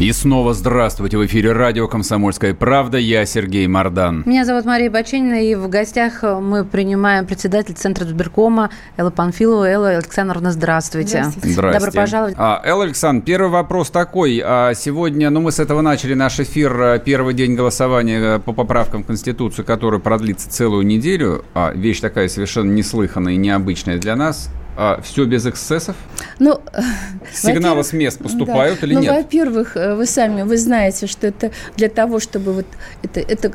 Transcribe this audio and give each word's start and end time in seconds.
И 0.00 0.12
снова 0.12 0.54
здравствуйте. 0.54 1.18
В 1.18 1.26
эфире 1.26 1.52
радио 1.52 1.86
«Комсомольская 1.86 2.54
правда». 2.54 2.96
Я 2.96 3.26
Сергей 3.26 3.66
Мордан. 3.66 4.22
Меня 4.24 4.46
зовут 4.46 4.64
Мария 4.64 4.90
Баченина, 4.90 5.44
и 5.44 5.54
в 5.54 5.68
гостях 5.68 6.22
мы 6.22 6.64
принимаем 6.64 7.26
председатель 7.26 7.74
Центра 7.74 8.06
сберкома 8.06 8.70
Элла 8.96 9.10
Панфилова. 9.10 9.68
Элла 9.68 9.88
Александровна, 9.90 10.52
здравствуйте. 10.52 11.24
Здравствуйте. 11.42 11.78
Добро 11.78 11.92
пожаловать. 11.92 12.34
А, 12.38 12.62
Элла 12.64 12.84
Александровна, 12.84 13.26
первый 13.26 13.50
вопрос 13.50 13.90
такой. 13.90 14.40
А 14.42 14.72
сегодня, 14.72 15.28
ну 15.28 15.42
мы 15.42 15.52
с 15.52 15.58
этого 15.58 15.82
начали 15.82 16.14
наш 16.14 16.40
эфир, 16.40 16.80
э, 16.80 17.02
первый 17.04 17.34
день 17.34 17.54
голосования 17.54 18.38
по 18.38 18.54
поправкам 18.54 19.02
в 19.02 19.06
Конституцию, 19.06 19.66
который 19.66 20.00
продлится 20.00 20.48
целую 20.48 20.86
неделю. 20.86 21.44
А, 21.52 21.72
вещь 21.74 22.00
такая 22.00 22.28
совершенно 22.28 22.70
неслыханная 22.70 23.34
и 23.34 23.36
необычная 23.36 23.98
для 23.98 24.16
нас 24.16 24.48
а, 24.82 24.98
все 25.02 25.26
без 25.26 25.46
эксцессов? 25.46 25.94
Ну, 26.38 26.58
Сигналы 27.34 27.84
с 27.84 27.92
мест 27.92 28.18
поступают 28.18 28.80
да. 28.80 28.86
или 28.86 28.94
ну, 28.94 29.00
нет? 29.02 29.12
Во-первых, 29.14 29.76
э, 29.76 29.94
вы 29.94 30.06
сами, 30.06 30.40
вы 30.40 30.56
знаете, 30.56 31.06
что 31.06 31.26
это 31.26 31.50
для 31.76 31.90
того, 31.90 32.18
чтобы 32.18 32.54
вот 32.54 32.66
это, 33.02 33.20
это 33.20 33.52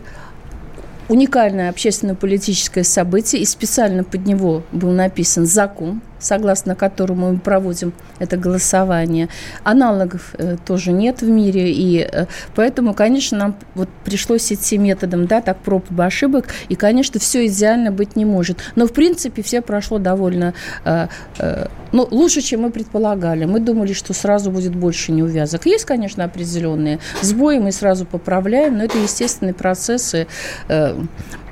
уникальное 1.09 1.71
общественно-политическое 1.71 2.83
событие, 2.83 3.41
и 3.41 3.45
специально 3.45 4.03
под 4.03 4.27
него 4.27 4.61
был 4.71 4.91
написан 4.91 5.47
закон, 5.47 6.01
согласно 6.25 6.75
которому 6.75 7.31
мы 7.31 7.37
проводим 7.37 7.93
это 8.19 8.37
голосование. 8.37 9.29
Аналогов 9.63 10.33
э, 10.37 10.57
тоже 10.65 10.91
нет 10.91 11.21
в 11.21 11.29
мире, 11.29 11.71
и 11.71 11.99
э, 11.99 12.25
поэтому, 12.55 12.93
конечно, 12.93 13.37
нам 13.37 13.55
вот 13.75 13.89
пришлось 14.03 14.51
идти 14.51 14.77
методом, 14.77 15.27
да, 15.27 15.41
так 15.41 15.57
проб 15.57 15.85
и 15.91 16.01
ошибок, 16.01 16.47
и, 16.69 16.75
конечно, 16.75 17.19
все 17.19 17.45
идеально 17.45 17.91
быть 17.91 18.15
не 18.15 18.25
может. 18.25 18.57
Но, 18.75 18.87
в 18.87 18.93
принципе, 18.93 19.43
все 19.43 19.61
прошло 19.61 19.99
довольно, 19.99 20.53
э, 20.83 21.07
э, 21.39 21.67
ну, 21.91 22.07
лучше, 22.09 22.41
чем 22.41 22.61
мы 22.61 22.71
предполагали. 22.71 23.45
Мы 23.45 23.59
думали, 23.59 23.93
что 23.93 24.13
сразу 24.13 24.51
будет 24.51 24.75
больше 24.75 25.11
неувязок. 25.11 25.67
Есть, 25.67 25.85
конечно, 25.85 26.23
определенные 26.23 26.99
сбои, 27.21 27.59
мы 27.59 27.71
сразу 27.71 28.05
поправляем, 28.05 28.77
но 28.77 28.83
это 28.83 28.97
естественные 28.97 29.53
процессы. 29.53 30.25
Э, 30.67 30.99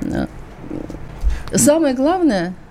э, 0.02 0.26
самое 1.54 1.94
главное– 1.94 2.54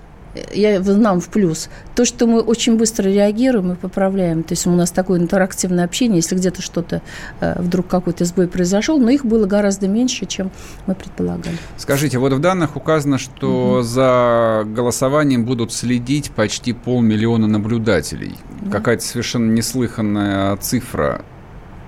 я, 0.53 0.79
нам 0.79 1.19
в 1.19 1.29
плюс. 1.29 1.69
То, 1.95 2.05
что 2.05 2.27
мы 2.27 2.41
очень 2.41 2.77
быстро 2.77 3.09
реагируем 3.09 3.73
и 3.73 3.75
поправляем. 3.75 4.43
То 4.43 4.53
есть 4.53 4.65
у 4.65 4.71
нас 4.71 4.91
такое 4.91 5.19
интерактивное 5.19 5.85
общение, 5.85 6.17
если 6.17 6.35
где-то 6.35 6.61
что-то, 6.61 7.01
э, 7.39 7.61
вдруг 7.61 7.87
какой-то 7.87 8.25
сбой 8.25 8.47
произошел, 8.47 8.97
но 8.99 9.09
их 9.09 9.25
было 9.25 9.45
гораздо 9.45 9.87
меньше, 9.87 10.25
чем 10.25 10.51
мы 10.87 10.95
предполагали. 10.95 11.57
Скажите, 11.77 12.17
вот 12.17 12.33
в 12.33 12.39
данных 12.39 12.75
указано, 12.75 13.17
что 13.17 13.75
угу. 13.75 13.81
за 13.83 14.63
голосованием 14.65 15.45
будут 15.45 15.71
следить 15.71 16.31
почти 16.31 16.73
полмиллиона 16.73 17.47
наблюдателей. 17.47 18.35
Да. 18.61 18.71
Какая-то 18.71 19.03
совершенно 19.03 19.51
неслыханная 19.51 20.57
цифра. 20.57 21.23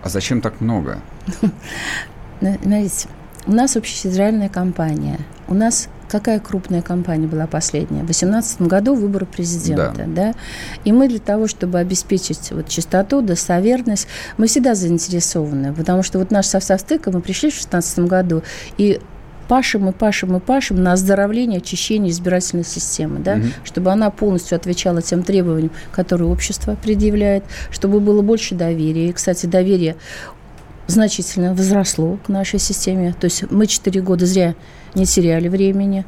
А 0.03 0.09
зачем 0.09 0.41
так 0.41 0.61
много? 0.61 0.99
Смотрите, 2.39 3.07
у 3.47 3.51
нас 3.51 3.75
общефедеральная 3.75 4.49
компания. 4.49 5.19
У 5.47 5.53
нас 5.53 5.89
какая 6.07 6.39
крупная 6.39 6.81
компания 6.81 7.27
была 7.27 7.47
последняя? 7.47 8.01
В 8.01 8.07
2018 8.07 8.61
году 8.63 8.95
выборы 8.95 9.25
президента, 9.25 10.05
да. 10.07 10.31
да? 10.31 10.33
И 10.83 10.91
мы 10.91 11.07
для 11.07 11.19
того, 11.19 11.47
чтобы 11.47 11.79
обеспечить 11.79 12.51
вот 12.51 12.67
чистоту, 12.67 13.21
достоверность, 13.21 14.07
мы 14.37 14.47
всегда 14.47 14.75
заинтересованы, 14.75 15.73
потому 15.73 16.03
что 16.03 16.19
вот 16.19 16.31
наш 16.31 16.47
состав 16.47 16.81
стыка, 16.81 17.11
мы 17.11 17.21
пришли 17.21 17.49
в 17.49 17.53
2016 17.53 17.99
году, 17.99 18.43
и 18.77 18.99
пашем 19.47 19.89
и 19.89 19.91
пашем 19.91 20.35
и 20.37 20.39
пашем 20.39 20.81
на 20.81 20.93
оздоровление, 20.93 21.59
очищение 21.59 22.11
избирательной 22.11 22.65
системы, 22.65 23.19
да, 23.19 23.35
угу. 23.35 23.47
чтобы 23.63 23.91
она 23.91 24.09
полностью 24.09 24.55
отвечала 24.55 25.01
тем 25.01 25.23
требованиям, 25.23 25.71
которые 25.91 26.29
общество 26.29 26.75
предъявляет, 26.75 27.43
чтобы 27.71 27.99
было 27.99 28.21
больше 28.21 28.55
доверия. 28.55 29.09
И, 29.09 29.13
кстати, 29.13 29.45
доверие 29.45 29.95
значительно 30.87 31.53
возросло 31.53 32.17
к 32.25 32.29
нашей 32.29 32.59
системе. 32.59 33.15
То 33.19 33.25
есть 33.25 33.49
мы 33.51 33.67
4 33.67 34.01
года 34.01 34.25
зря 34.25 34.55
не 34.95 35.05
теряли 35.05 35.47
времени. 35.47 36.05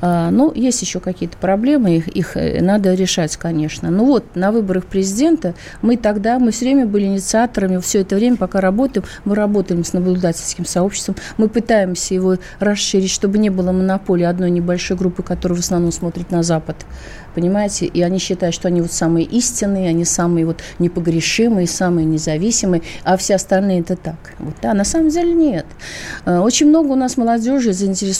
А, 0.00 0.30
ну, 0.30 0.52
есть 0.54 0.82
еще 0.82 1.00
какие-то 1.00 1.36
проблемы, 1.36 1.96
их, 1.96 2.08
их 2.08 2.36
э, 2.36 2.60
надо 2.60 2.94
решать, 2.94 3.36
конечно. 3.36 3.90
Ну 3.90 4.06
вот, 4.06 4.24
на 4.34 4.52
выборах 4.52 4.86
президента 4.86 5.54
мы 5.82 5.96
тогда, 5.96 6.38
мы 6.38 6.50
все 6.50 6.64
время 6.66 6.86
были 6.86 7.04
инициаторами, 7.04 7.78
все 7.78 8.00
это 8.00 8.16
время, 8.16 8.36
пока 8.36 8.60
работаем, 8.60 9.06
мы 9.24 9.34
работаем 9.34 9.84
с 9.84 9.92
наблюдательским 9.92 10.64
сообществом, 10.64 11.16
мы 11.36 11.48
пытаемся 11.48 12.14
его 12.14 12.36
расширить, 12.58 13.10
чтобы 13.10 13.38
не 13.38 13.50
было 13.50 13.72
монополии 13.72 14.24
одной 14.24 14.50
небольшой 14.50 14.96
группы, 14.96 15.22
которая 15.22 15.56
в 15.56 15.60
основном 15.60 15.92
смотрит 15.92 16.30
на 16.30 16.42
Запад 16.42 16.76
понимаете, 17.34 17.86
и 17.86 18.02
они 18.02 18.18
считают, 18.18 18.54
что 18.54 18.68
они 18.68 18.80
вот 18.80 18.92
самые 18.92 19.26
истинные, 19.26 19.88
они 19.88 20.04
самые 20.04 20.46
вот 20.46 20.60
непогрешимые, 20.78 21.66
самые 21.66 22.04
независимые, 22.04 22.82
а 23.04 23.16
все 23.16 23.36
остальные 23.36 23.80
это 23.80 23.96
так. 23.96 24.34
Вот, 24.38 24.54
да, 24.62 24.74
на 24.74 24.84
самом 24.84 25.08
деле 25.08 25.32
нет. 25.32 25.66
Э, 26.24 26.38
очень 26.38 26.68
много 26.68 26.88
у 26.88 26.96
нас 26.96 27.16
молодежи, 27.16 27.72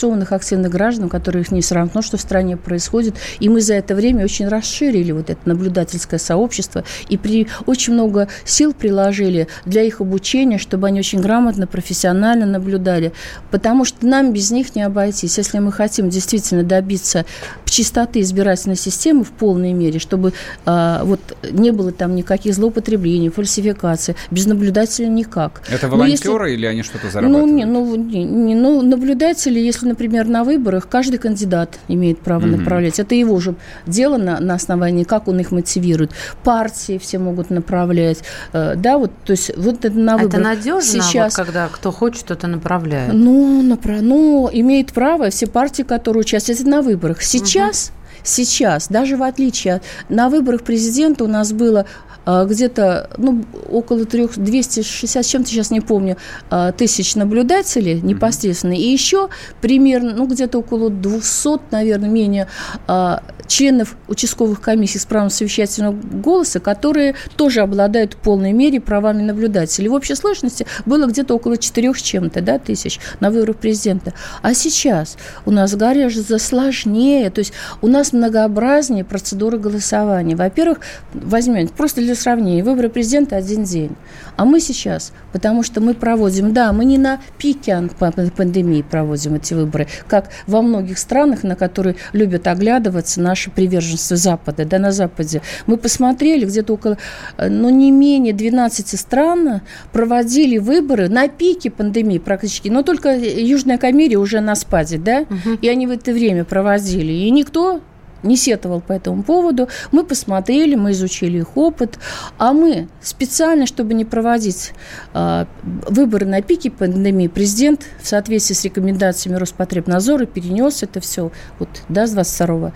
заинтересованных 0.03 0.33
активных 0.33 0.71
граждан, 0.71 1.09
которых 1.09 1.53
не 1.53 1.61
все 1.61 1.75
равно, 1.77 2.03
что 2.03 2.17
в 2.17 2.21
стране 2.21 2.57
происходит, 2.57 3.15
и 3.41 3.49
мы 3.49 3.61
за 3.61 3.75
это 3.75 3.95
время 3.95 4.25
очень 4.25 4.49
расширили 4.49 5.13
вот 5.13 5.31
это 5.31 5.41
наблюдательское 5.45 6.19
сообщество, 6.19 6.85
и 7.09 7.17
при, 7.17 7.47
очень 7.67 7.93
много 7.93 8.29
сил 8.45 8.73
приложили 8.73 9.47
для 9.65 9.83
их 9.83 10.01
обучения, 10.01 10.59
чтобы 10.59 10.89
они 10.89 11.01
очень 11.01 11.21
грамотно, 11.21 11.67
профессионально 11.67 12.47
наблюдали, 12.47 13.13
потому 13.51 13.85
что 13.85 14.07
нам 14.07 14.33
без 14.33 14.51
них 14.51 14.75
не 14.75 14.83
обойтись. 14.83 15.39
Если 15.39 15.59
мы 15.61 15.73
хотим 15.73 16.09
действительно 16.09 16.63
добиться 16.63 17.25
чистоты 17.73 18.21
избирательной 18.21 18.77
системы, 18.77 19.25
в 19.25 19.31
полной 19.31 19.73
мере, 19.73 19.99
чтобы 19.99 20.33
а, 20.67 21.03
вот 21.05 21.21
не 21.51 21.71
было 21.71 21.91
там 21.91 22.15
никаких 22.15 22.55
злоупотреблений, 22.55 23.31
фальсификаций. 23.31 24.15
Без 24.31 24.47
наблюдателя 24.47 25.07
никак. 25.07 25.63
Это 25.71 25.89
волонтеры 25.89 26.51
если, 26.51 26.59
или 26.59 26.67
они 26.67 26.83
что-то 26.83 27.11
зарабатывают? 27.11 27.51
Ну, 27.51 27.57
не, 27.57 27.65
ну, 27.65 27.97
не, 27.97 28.25
не, 28.25 28.55
ну, 28.55 28.83
наблюдатели, 28.83 29.59
если, 29.59 29.87
например, 29.93 30.27
на 30.27 30.43
выборах 30.45 30.89
каждый 30.89 31.19
кандидат 31.19 31.79
имеет 31.89 32.19
право 32.19 32.45
mm-hmm. 32.45 32.57
направлять. 32.57 32.99
Это 32.99 33.15
его 33.15 33.39
же 33.39 33.55
дело 33.87 34.17
на, 34.17 34.41
на 34.41 34.55
основании, 34.55 35.05
как 35.05 35.29
он 35.29 35.39
их 35.39 35.53
мотивирует. 35.53 36.13
Партии 36.43 36.99
все 36.99 37.19
могут 37.19 37.51
направлять. 37.51 38.23
Э, 38.53 38.75
да, 38.77 38.99
вот, 38.99 39.13
то 39.25 39.33
есть 39.33 39.57
вот 39.57 39.85
это 39.85 39.97
на 39.97 40.17
выборах. 40.17 40.35
Это 40.35 40.43
надежно, 40.43 41.03
сейчас... 41.03 41.37
вот, 41.37 41.47
когда 41.47 41.69
кто 41.69 41.93
хочет, 41.93 42.31
это 42.31 42.47
направляет? 42.47 43.13
Ну, 43.13 43.63
напра... 43.63 44.01
ну, 44.01 44.49
имеет 44.53 44.93
право 44.93 45.31
все 45.31 45.47
партии, 45.47 45.83
которые 45.83 46.23
участвуют 46.23 46.61
на 46.65 46.83
выборах. 46.83 47.23
Сейчас 47.23 47.89
mm-hmm 47.89 48.02
сейчас, 48.23 48.89
даже 48.89 49.17
в 49.17 49.23
отличие 49.23 49.75
от... 49.75 49.83
На 50.09 50.29
выборах 50.29 50.63
президента 50.63 51.25
у 51.25 51.29
нас 51.29 51.53
было 51.53 51.87
а, 52.25 52.45
где-то 52.45 53.11
ну, 53.17 53.45
около 53.71 54.05
3, 54.05 54.29
260, 54.37 55.27
чем-то 55.27 55.49
сейчас 55.49 55.71
не 55.71 55.81
помню, 55.81 56.17
а, 56.51 56.73
тысяч 56.73 57.17
наблюдателей 57.17 58.01
непосредственно. 58.01 58.75
И 58.75 58.83
еще 58.83 59.29
примерно, 59.61 60.15
ну, 60.15 60.27
где-то 60.27 60.59
около 60.59 60.91
200, 60.91 61.73
наверное, 61.73 62.09
менее 62.09 62.49
а, 62.87 63.23
членов 63.53 63.97
участковых 64.09 64.63
комиссий 64.63 64.99
с 64.99 65.05
правом 65.05 65.29
совещательного 65.29 65.95
голоса, 65.95 66.59
которые 66.59 67.15
тоже 67.37 67.61
обладают 67.61 68.15
в 68.15 68.17
полной 68.17 68.53
мере 68.53 68.81
правами 68.81 69.21
наблюдателей. 69.21 69.89
В 69.89 69.93
общей 69.93 70.15
сложности 70.15 70.67
было 70.87 71.07
где-то 71.07 71.35
около 71.35 71.59
4 71.59 71.93
с 71.93 72.01
чем-то 72.01 72.41
да, 72.41 72.59
тысяч 72.59 72.99
на 73.21 73.31
выборах 73.31 73.57
президента. 73.57 74.15
А 74.41 74.55
сейчас 74.55 75.19
у 75.45 75.51
нас 75.51 75.75
гораздо 75.75 76.39
сложнее, 76.39 77.29
то 77.29 77.41
есть 77.41 77.53
у 77.83 77.89
нас 77.89 78.15
многообразнее 78.15 79.05
процедуры 79.05 79.59
голосования. 79.59 80.35
Во-первых, 80.35 80.79
возьмем 81.13 81.69
просто 81.69 82.01
для 82.01 82.15
сравнения, 82.15 82.65
выборы 82.65 82.89
президента 82.89 83.37
один 83.37 83.65
день. 83.65 83.95
А 84.37 84.47
мы 84.47 84.61
сейчас, 84.61 85.13
потому 85.33 85.63
что 85.63 85.83
мы 85.83 85.93
проводим, 85.93 86.55
да, 86.55 86.73
мы 86.73 86.87
не 86.87 86.97
на 86.97 87.21
пике 87.37 87.91
пандемии 87.99 88.81
проводим 88.81 89.35
эти 89.35 89.53
выборы, 89.53 89.89
как 90.09 90.31
во 90.47 90.63
многих 90.63 90.99
странах, 90.99 91.43
на 91.43 91.55
которые 91.55 91.97
любят 92.15 92.47
оглядываться 92.47 93.21
наши 93.21 93.42
приверженцы 93.51 94.17
Запада, 94.17 94.65
да, 94.65 94.79
на 94.79 94.93
Западе. 94.93 95.43
Мы 95.67 95.77
посмотрели, 95.77 96.45
где-то 96.45 96.75
около, 96.75 96.99
ну, 97.39 97.71
не 97.71 97.91
менее 97.91 98.33
12 98.33 98.99
стран 98.99 99.61
проводили 99.93 100.59
выборы 100.59 101.09
на 101.09 101.29
пике 101.29 101.71
пандемии 101.71 102.19
практически, 102.19 102.69
но 102.69 102.83
только 102.83 103.17
Южная 103.17 103.79
Камерия 103.79 104.19
уже 104.19 104.41
на 104.41 104.55
спаде, 104.55 104.99
да, 104.99 105.21
угу. 105.23 105.59
и 105.61 105.69
они 105.69 105.87
в 105.87 105.91
это 105.91 106.13
время 106.13 106.45
проводили. 106.45 107.13
И 107.13 107.31
никто 107.31 107.81
не 108.23 108.37
сетовал 108.37 108.81
по 108.81 108.93
этому 108.93 109.23
поводу. 109.23 109.69
Мы 109.91 110.05
посмотрели, 110.05 110.75
мы 110.75 110.93
изучили 110.93 111.39
их 111.39 111.57
опыт, 111.57 111.99
а 112.39 112.53
мы 112.53 112.89
специально, 113.01 113.67
чтобы 113.67 113.95
не 113.95 114.05
проводить 114.05 114.73
э, 115.15 115.47
выборы 115.63 116.27
на 116.27 116.43
пике 116.43 116.71
пандемии, 116.71 117.29
президент 117.29 117.87
в 118.01 118.07
соответствии 118.07 118.55
с 118.55 118.65
рекомендациями 118.65 119.37
Роспотребнадзора 119.37 120.27
перенес 120.27 120.83
это 120.83 121.01
все 121.01 121.33
вот, 121.59 121.69
да, 121.89 122.07
с 122.07 122.13
22 122.13 122.73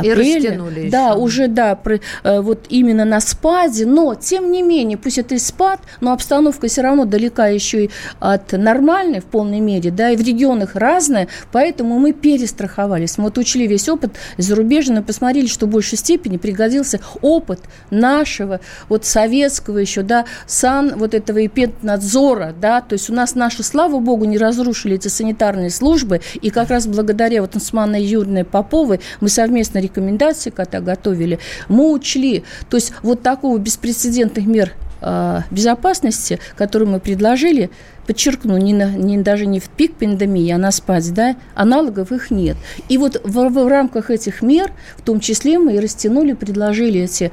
апреля. 0.00 0.22
И 0.22 0.36
растянули 0.36 0.90
Да, 0.90 1.08
еще. 1.10 1.18
уже, 1.18 1.48
да, 1.48 1.74
про, 1.74 2.00
э, 2.24 2.40
вот 2.40 2.66
именно 2.68 3.04
на 3.04 3.20
спаде, 3.20 3.86
но, 3.86 4.14
тем 4.14 4.50
не 4.50 4.62
менее, 4.62 4.98
пусть 4.98 5.18
это 5.18 5.34
и 5.34 5.38
спад, 5.38 5.80
но 6.00 6.12
обстановка 6.12 6.68
все 6.68 6.82
равно 6.82 7.04
далека 7.04 7.46
еще 7.46 7.84
и 7.84 7.90
от 8.18 8.52
нормальной 8.52 9.20
в 9.20 9.24
полной 9.24 9.60
мере, 9.60 9.90
да, 9.90 10.10
и 10.10 10.16
в 10.16 10.22
регионах 10.22 10.74
разная, 10.74 11.28
поэтому 11.52 11.98
мы 11.98 12.12
перестраховались. 12.12 13.18
Мы 13.18 13.24
вот 13.24 13.38
учли 13.38 13.66
весь 13.66 13.88
опыт 13.88 14.12
зарубежный, 14.36 15.02
посмотрели, 15.02 15.46
что 15.46 15.66
в 15.66 15.70
большей 15.70 15.98
степени 15.98 16.36
пригодился 16.36 17.00
опыт 17.22 17.60
нашего, 17.90 18.60
вот 18.88 19.04
советского 19.04 19.78
еще, 19.78 20.02
да, 20.02 20.24
сан 20.46 20.94
вот 20.96 21.14
этого 21.14 21.44
эпиднадзора, 21.44 22.54
да, 22.60 22.80
то 22.80 22.94
есть 22.94 23.10
у 23.10 23.14
нас 23.14 23.34
наши, 23.34 23.62
слава 23.62 23.98
богу, 23.98 24.24
не 24.24 24.38
разрушили 24.38 24.96
эти 24.96 25.08
санитарные 25.08 25.70
службы, 25.70 26.20
и 26.40 26.50
как 26.50 26.70
раз 26.70 26.86
благодаря 26.86 27.40
вот 27.40 27.54
Ансманной 27.54 28.02
Юрьевной 28.02 28.44
Поповой 28.44 29.00
мы 29.20 29.28
совместно 29.28 29.78
рекомендации, 29.90 30.50
когда 30.50 30.80
готовили, 30.80 31.38
мы 31.68 31.92
учли. 31.92 32.44
То 32.68 32.76
есть 32.76 32.92
вот 33.02 33.22
такого 33.22 33.58
беспрецедентных 33.58 34.46
мер 34.46 34.72
э, 35.02 35.40
безопасности, 35.50 36.38
которые 36.56 36.88
мы 36.88 37.00
предложили, 37.00 37.70
подчеркну, 38.06 38.56
не, 38.56 38.72
на, 38.72 38.90
не 38.90 39.18
даже 39.18 39.46
не 39.46 39.60
в 39.60 39.68
пик 39.68 39.94
пандемии, 39.94 40.50
а 40.50 40.58
на 40.58 40.70
спаде, 40.70 41.12
да, 41.12 41.36
аналогов 41.54 42.12
их 42.12 42.30
нет. 42.30 42.56
И 42.88 42.98
вот 42.98 43.20
в, 43.22 43.48
в 43.48 43.68
рамках 43.68 44.10
этих 44.10 44.42
мер, 44.42 44.72
в 44.96 45.02
том 45.02 45.20
числе 45.20 45.58
мы 45.58 45.76
и 45.76 45.80
растянули, 45.80 46.32
предложили 46.32 47.02
эти 47.02 47.30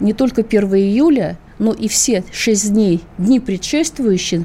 не 0.00 0.12
только 0.12 0.42
1 0.42 0.74
июля, 0.74 1.38
но 1.58 1.72
и 1.72 1.88
все 1.88 2.22
6 2.32 2.72
дней, 2.72 3.00
дни 3.18 3.40
предшествующие 3.40 4.44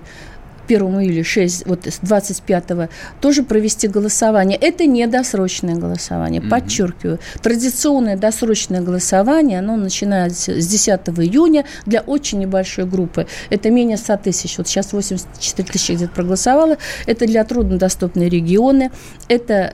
1 0.75 1.01
июля 1.01 1.23
6, 1.23 1.65
вот 1.67 1.85
с 1.85 1.99
25 1.99 2.89
тоже 3.19 3.43
провести 3.43 3.87
голосование. 3.87 4.57
Это 4.57 4.85
не 4.85 5.05
досрочное 5.07 5.75
голосование, 5.75 6.41
mm-hmm. 6.41 6.49
подчеркиваю. 6.49 7.19
Традиционное 7.41 8.17
досрочное 8.17 8.81
голосование, 8.81 9.59
оно 9.59 9.75
начинается 9.75 10.59
с 10.59 10.67
10 10.67 10.89
июня 11.19 11.65
для 11.85 12.01
очень 12.01 12.39
небольшой 12.39 12.85
группы. 12.85 13.27
Это 13.49 13.69
менее 13.69 13.97
100 13.97 14.17
тысяч. 14.17 14.57
Вот 14.57 14.67
сейчас 14.67 14.93
84 14.93 15.69
тысячи 15.69 15.91
где-то 15.93 16.13
проголосовало. 16.13 16.77
Это 17.05 17.25
для 17.25 17.43
труднодоступные 17.43 18.29
регионы, 18.29 18.91
это 19.27 19.73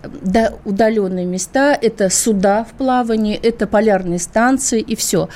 удаленные 0.66 1.26
места, 1.26 1.78
это 1.80 2.10
суда 2.10 2.64
в 2.64 2.78
плавании, 2.78 3.36
это 3.36 3.68
полярные 3.68 4.20
станции 4.20 4.80
и 4.80 4.96
все. 4.96 5.30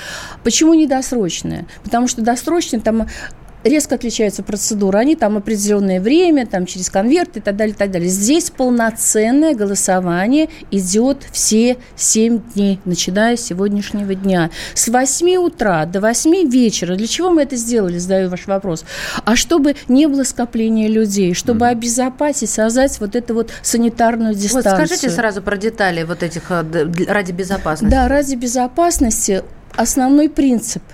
Почему 0.43 0.73
не 0.73 0.87
досрочное? 0.87 1.65
Потому 1.83 2.07
что 2.07 2.21
досрочное 2.21 2.79
там 2.79 3.07
резко 3.63 3.95
отличаются 3.95 4.43
процедуры. 4.43 4.99
Они 4.99 5.15
там 5.15 5.37
определенное 5.37 5.99
время, 5.99 6.45
там 6.45 6.65
через 6.65 6.89
конверт 6.89 7.37
и 7.37 7.39
так 7.39 7.55
далее, 7.55 7.73
и 7.73 7.77
так 7.77 7.91
далее. 7.91 8.09
Здесь 8.09 8.49
полноценное 8.49 9.53
голосование 9.53 10.49
идет 10.71 11.23
все 11.31 11.77
7 11.95 12.41
дней, 12.53 12.79
начиная 12.85 13.37
с 13.37 13.41
сегодняшнего 13.41 14.15
дня. 14.15 14.49
С 14.73 14.87
8 14.87 15.35
утра 15.37 15.85
до 15.85 16.01
8 16.01 16.49
вечера. 16.49 16.95
Для 16.95 17.07
чего 17.07 17.29
мы 17.29 17.43
это 17.43 17.55
сделали, 17.55 17.97
задаю 17.97 18.29
ваш 18.29 18.47
вопрос. 18.47 18.85
А 19.25 19.35
чтобы 19.35 19.75
не 19.87 20.07
было 20.07 20.23
скопления 20.23 20.87
людей, 20.87 21.33
чтобы 21.33 21.65
mm. 21.65 21.69
обезопасить, 21.69 22.49
создать 22.49 22.99
вот 22.99 23.15
эту 23.15 23.33
вот 23.33 23.51
санитарную 23.61 24.33
дистанцию. 24.33 24.77
Вот 24.77 24.87
скажите 24.87 25.09
сразу 25.09 25.41
про 25.41 25.57
детали 25.57 26.03
вот 26.03 26.23
этих 26.23 26.43
э, 26.49 26.63
ради 27.07 27.31
безопасности. 27.31 27.91
Да, 27.93 28.07
ради 28.07 28.35
безопасности 28.35 29.43
основной 29.75 30.29
принцип– 30.29 30.83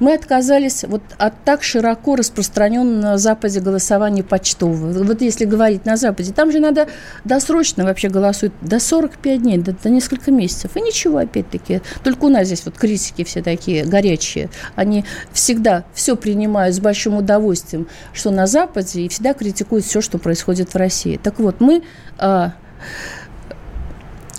мы 0.00 0.14
отказались 0.14 0.84
вот 0.84 1.02
от 1.18 1.34
так 1.44 1.62
широко 1.62 2.16
распространенного 2.16 2.98
на 2.98 3.18
Западе 3.18 3.60
голосования 3.60 4.22
почтового. 4.22 5.04
Вот 5.04 5.22
если 5.22 5.44
говорить 5.44 5.84
на 5.84 5.96
Западе, 5.96 6.32
там 6.32 6.50
же 6.52 6.58
надо 6.58 6.88
досрочно 7.24 7.84
вообще 7.84 8.08
голосуют 8.08 8.54
до 8.60 8.80
45 8.80 9.42
дней, 9.42 9.58
до, 9.58 9.72
до 9.72 9.90
несколько 9.90 10.30
месяцев. 10.30 10.76
И 10.76 10.80
ничего, 10.80 11.18
опять-таки. 11.18 11.80
Только 12.02 12.24
у 12.24 12.28
нас 12.28 12.46
здесь 12.46 12.64
вот 12.64 12.76
критики 12.76 13.24
все 13.24 13.42
такие 13.42 13.84
горячие. 13.84 14.50
Они 14.74 15.04
всегда 15.32 15.84
все 15.94 16.16
принимают 16.16 16.74
с 16.74 16.80
большим 16.80 17.16
удовольствием, 17.16 17.88
что 18.12 18.30
на 18.30 18.46
Западе, 18.46 19.02
и 19.02 19.08
всегда 19.08 19.34
критикуют 19.34 19.84
все, 19.84 20.00
что 20.00 20.18
происходит 20.18 20.72
в 20.74 20.76
России. 20.76 21.18
Так 21.22 21.38
вот, 21.38 21.60
мы... 21.60 21.82
А, 22.18 22.54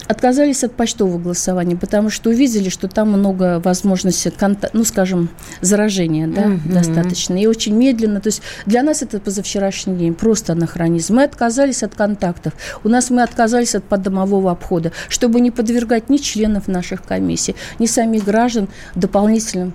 отказались 0.09 0.63
от 0.63 0.73
почтового 0.73 1.19
голосования, 1.19 1.75
потому 1.75 2.09
что 2.09 2.31
увидели, 2.31 2.69
что 2.69 2.87
там 2.87 3.11
много 3.11 3.59
возможностей, 3.59 4.29
конта- 4.29 4.71
ну, 4.73 4.83
скажем, 4.83 5.29
заражения, 5.61 6.27
да, 6.27 6.45
mm-hmm. 6.45 6.73
достаточно. 6.73 7.39
И 7.39 7.45
очень 7.45 7.75
медленно. 7.75 8.19
То 8.19 8.29
есть 8.29 8.41
для 8.65 8.81
нас 8.81 9.03
это 9.03 9.19
позавчерашний 9.19 9.95
день, 9.95 10.15
просто 10.15 10.53
анахронизм. 10.53 11.13
Мы 11.13 11.23
отказались 11.23 11.83
от 11.83 11.93
контактов. 11.93 12.53
У 12.83 12.89
нас 12.89 13.11
мы 13.11 13.21
отказались 13.21 13.75
от 13.75 13.83
поддомового 13.83 14.49
обхода, 14.49 14.91
чтобы 15.09 15.41
не 15.41 15.51
подвергать 15.51 16.09
ни 16.09 16.17
членов 16.17 16.67
наших 16.67 17.03
комиссий, 17.03 17.55
ни 17.77 17.85
самих 17.85 18.25
граждан 18.25 18.67
дополнительным 18.95 19.73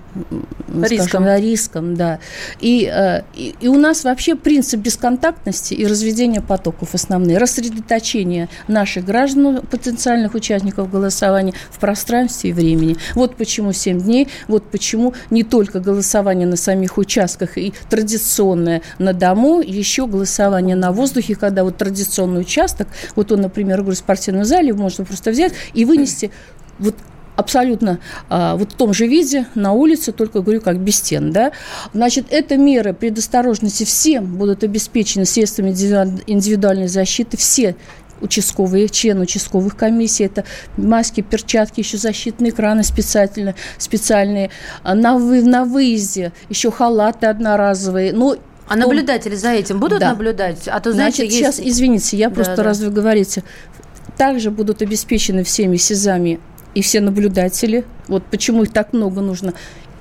рискам, 0.67 1.23
скажем, 1.23 1.41
рискам 1.41 1.95
да. 1.95 2.19
И, 2.59 2.91
э, 2.93 3.21
и, 3.35 3.55
и 3.61 3.67
у 3.69 3.75
нас 3.75 4.03
вообще 4.03 4.35
принцип 4.35 4.81
бесконтактности 4.81 5.73
и 5.73 5.87
разведения 5.87 6.41
потоков 6.41 6.93
основные, 6.93 7.37
рассредоточение 7.37 8.49
наших 8.67 9.05
граждан 9.05 9.61
потенциально 9.71 10.24
потенциальных 10.25 10.33
участников 10.33 10.91
голосования 10.91 11.53
в 11.71 11.79
пространстве 11.79 12.49
и 12.49 12.53
времени. 12.53 12.97
Вот 13.15 13.35
почему 13.35 13.73
7 13.73 14.01
дней, 14.01 14.27
вот 14.47 14.63
почему 14.71 15.13
не 15.29 15.43
только 15.43 15.79
голосование 15.79 16.47
на 16.47 16.57
самих 16.57 16.97
участках 16.97 17.57
и 17.57 17.73
традиционное 17.89 18.81
на 18.99 19.13
дому, 19.13 19.61
еще 19.61 20.05
голосование 20.07 20.75
на 20.75 20.91
воздухе, 20.91 21.35
когда 21.35 21.63
вот 21.63 21.77
традиционный 21.77 22.41
участок, 22.41 22.87
вот 23.15 23.31
он, 23.31 23.41
например, 23.41 23.81
в 23.81 23.93
спортивном 23.95 24.45
зале, 24.45 24.73
можно 24.73 25.05
просто 25.05 25.31
взять 25.31 25.53
и 25.73 25.85
вынести 25.85 26.31
вот 26.79 26.95
абсолютно 27.35 27.99
а, 28.29 28.55
вот 28.55 28.71
в 28.71 28.75
том 28.75 28.93
же 28.93 29.07
виде 29.07 29.45
на 29.55 29.73
улице, 29.73 30.11
только 30.11 30.41
говорю, 30.41 30.61
как 30.61 30.79
без 30.79 30.95
стен, 30.95 31.31
да. 31.31 31.51
Значит, 31.93 32.27
это 32.29 32.57
меры 32.57 32.93
предосторожности 32.93 33.83
всем 33.83 34.37
будут 34.37 34.63
обеспечены 34.63 35.25
средствами 35.25 35.71
индивидуальной 35.71 36.87
защиты, 36.87 37.37
все 37.37 37.75
участковые, 38.21 38.89
члены 38.89 39.21
участковых 39.21 39.75
комиссий, 39.75 40.25
это 40.25 40.43
маски, 40.77 41.21
перчатки, 41.21 41.81
еще 41.81 41.97
защитные 41.97 42.51
экраны 42.51 42.83
специально, 42.83 43.55
специальные, 43.77 44.51
а 44.83 44.95
на, 44.95 45.17
вы, 45.17 45.43
на 45.43 45.65
выезде 45.65 46.31
еще 46.49 46.71
халаты 46.71 47.27
одноразовые, 47.27 48.13
ну, 48.13 48.37
а 48.67 48.71
том... 48.71 48.79
наблюдатели 48.79 49.35
за 49.35 49.51
этим 49.51 49.79
будут 49.79 49.99
да. 49.99 50.11
наблюдать? 50.11 50.67
А 50.67 50.79
то, 50.79 50.91
знаете, 50.91 51.17
Значит, 51.17 51.33
есть... 51.33 51.57
сейчас, 51.57 51.59
извините, 51.59 52.17
я 52.17 52.29
да, 52.29 52.35
просто, 52.35 52.55
да. 52.57 52.63
раз 52.63 52.79
вы 52.79 52.89
говорите, 52.89 53.43
также 54.17 54.49
будут 54.49 54.81
обеспечены 54.81 55.43
всеми 55.43 55.77
СИЗами 55.77 56.39
и 56.73 56.81
все 56.81 56.99
наблюдатели. 56.99 57.85
Вот 58.07 58.23
почему 58.25 58.63
их 58.63 58.71
так 58.71 58.93
много 58.93 59.21
нужно 59.21 59.53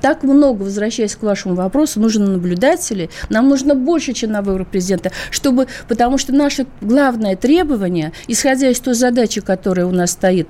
так 0.04 0.22
много, 0.22 0.64
возвращаясь 0.64 1.16
к 1.16 1.22
вашему 1.22 1.54
вопросу, 1.54 1.98
нужно 1.98 2.26
наблюдатели. 2.26 3.08
Нам 3.30 3.48
нужно 3.48 3.74
больше, 3.74 4.12
чем 4.12 4.32
на 4.32 4.42
выборах 4.42 4.68
президента, 4.68 5.12
чтобы, 5.30 5.66
потому 5.88 6.18
что 6.18 6.34
наше 6.34 6.66
главное 6.82 7.36
требование, 7.36 8.12
исходя 8.28 8.68
из 8.68 8.80
той 8.80 8.92
задачи, 8.92 9.40
которая 9.40 9.86
у 9.86 9.92
нас 9.92 10.10
стоит, 10.10 10.46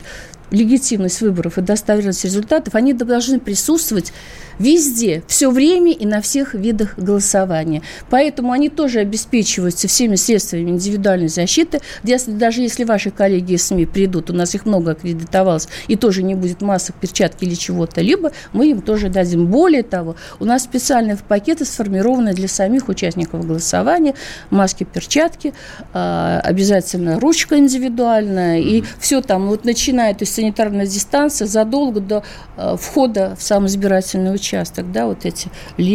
легитимность 0.55 1.21
выборов 1.21 1.59
и 1.59 1.63
достоверность 1.63 2.25
результатов, 2.25 2.75
они 2.75 2.93
должны 2.93 3.41
присутствовать 3.41 4.13
везде, 4.59 5.23
все 5.27 5.51
время 5.51 5.93
и 5.93 6.07
на 6.07 6.21
всех 6.21 6.55
видах 6.55 6.97
голосования. 6.97 7.83
Поэтому 8.11 8.53
они 8.53 8.69
тоже 8.69 9.01
обеспечиваются 9.01 9.89
всеми 9.89 10.17
средствами 10.17 10.71
индивидуальной 10.71 11.29
защиты. 11.29 11.81
Даже 12.03 12.63
если 12.63 12.85
ваши 12.85 13.11
коллеги 13.11 13.55
из 13.55 13.67
СМИ 13.67 13.87
придут, 13.87 14.31
у 14.31 14.33
нас 14.33 14.55
их 14.55 14.67
много 14.67 14.93
аккредитовалось, 14.93 15.69
и 15.89 15.97
тоже 15.97 16.23
не 16.23 16.35
будет 16.35 16.63
масок, 16.63 16.97
перчатки 16.97 17.45
или 17.45 17.55
чего-то, 17.55 18.01
либо 18.01 18.33
мы 18.53 18.71
им 18.71 18.81
тоже 18.81 19.09
дадим. 19.09 19.47
Более 19.47 19.83
того, 19.83 20.17
у 20.39 20.45
нас 20.45 20.63
специальные 20.63 21.17
пакеты 21.17 21.65
сформированы 21.65 22.33
для 22.33 22.49
самих 22.49 22.89
участников 22.89 23.47
голосования, 23.47 24.15
маски, 24.51 24.85
перчатки, 24.85 25.53
а, 25.93 26.41
обязательно 26.45 27.19
ручка 27.19 27.59
индивидуальная, 27.59 28.61
и 28.61 28.85
все 28.99 29.21
там, 29.21 29.49
вот 29.49 29.65
начиная, 29.65 30.15
то 30.15 30.23
есть 30.23 30.39
санитарная 30.45 30.87
дистанция 30.87 31.47
задолго 31.47 32.01
до 32.01 32.23
а, 32.57 32.77
входа 32.77 33.35
в 33.39 33.43
сам 33.43 33.67
избирательный 33.67 34.35
участок 34.35 34.93
да, 34.93 35.07
вот 35.07 35.25
эти 35.25 35.49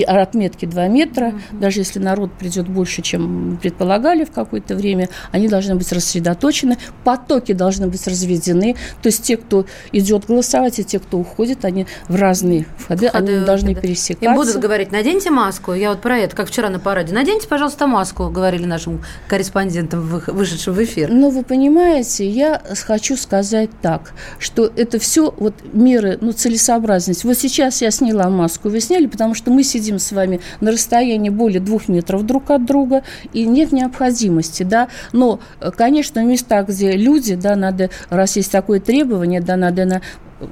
отметки 0.08 0.66
2 0.66 0.88
метра, 0.88 1.26
mm-hmm. 1.28 1.60
даже 1.60 1.82
если 1.82 2.00
народ 2.00 2.32
придет 2.34 2.68
больше, 2.68 3.02
чем 3.02 3.60
предполагали 3.62 4.26
в 4.26 4.32
какое-то 4.32 4.76
время, 4.76 5.10
они 5.32 5.48
должны 5.48 5.76
быть 5.76 5.92
рассредоточены, 5.92 6.78
потоки 7.04 7.54
должны 7.54 7.88
быть 7.88 8.06
разведены, 8.08 8.76
то 9.02 9.08
есть 9.08 9.24
те, 9.24 9.38
кто 9.38 9.66
идет 9.92 10.26
голосовать, 10.26 10.80
и 10.80 10.84
те, 10.84 11.00
кто 11.00 11.20
уходит, 11.20 11.66
они 11.66 11.86
в 12.08 12.16
разные 12.16 12.66
входы, 12.78 13.10
входы 13.10 13.32
они 13.34 13.46
должны 13.46 13.76
да. 13.76 13.82
пересекаться. 13.82 14.26
Им 14.26 14.36
будут 14.36 14.58
говорить, 14.58 14.92
наденьте 14.92 15.30
маску, 15.30 15.74
я 15.74 15.90
вот 15.90 16.02
про 16.02 16.18
это, 16.18 16.36
как 16.36 16.48
вчера 16.48 16.70
на 16.70 16.80
параде, 16.80 17.14
наденьте, 17.14 17.48
пожалуйста, 17.48 17.86
маску, 17.86 18.30
говорили 18.30 18.66
нашим 18.66 19.04
корреспондентам, 19.28 20.02
вышедшим 20.02 20.74
в 20.74 20.84
эфир. 20.84 21.10
Ну, 21.12 21.30
вы 21.30 21.44
понимаете, 21.44 22.28
я 22.28 22.62
хочу 22.86 23.16
сказать 23.16 23.70
так, 23.82 24.14
что 24.40 24.72
это 24.76 24.98
все 25.00 25.34
вот 25.38 25.54
меры, 25.74 26.18
ну, 26.22 26.32
целесообразность. 26.32 27.24
Вот 27.24 27.38
сейчас 27.38 27.82
я 27.82 27.92
сняла 27.92 28.30
маску, 28.30 28.70
вы 28.70 28.80
сняли, 28.80 29.06
потому 29.06 29.36
что 29.36 29.52
мы 29.52 29.64
сидим 29.64 30.00
с 30.00 30.12
вами 30.12 30.40
на 30.62 30.72
расстоянии 30.72 31.30
более 31.30 31.60
двух 31.60 31.88
метров 31.88 32.26
друг 32.26 32.50
от 32.50 32.66
друга, 32.66 33.04
и 33.34 33.46
нет 33.46 33.72
необходимости, 33.72 34.64
да. 34.64 34.88
Но, 35.14 35.40
конечно, 35.76 36.24
в 36.24 36.26
местах, 36.26 36.70
где 36.70 36.94
люди, 36.94 37.36
да, 37.36 37.56
надо, 37.56 37.90
раз 38.10 38.38
есть 38.38 38.52
такое 38.52 38.80
требование, 38.80 39.42
да, 39.42 39.56
надо 39.56 39.86
на 39.86 40.02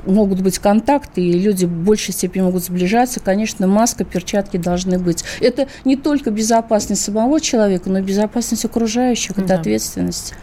могут 0.05 0.41
быть 0.41 0.59
контакты, 0.59 1.21
и 1.21 1.31
люди 1.39 1.65
в 1.65 1.71
большей 1.71 2.13
степени 2.13 2.43
могут 2.43 2.63
сближаться, 2.63 3.19
конечно, 3.19 3.67
маска, 3.67 4.03
перчатки 4.03 4.57
должны 4.57 4.99
быть. 4.99 5.23
Это 5.39 5.67
не 5.85 5.95
только 5.95 6.31
безопасность 6.31 7.01
самого 7.01 7.39
человека, 7.39 7.89
но 7.89 7.99
и 7.99 8.01
безопасность 8.01 8.65
окружающих, 8.65 9.35
да. 9.35 9.43
это 9.43 9.55
ответственность. 9.55 10.33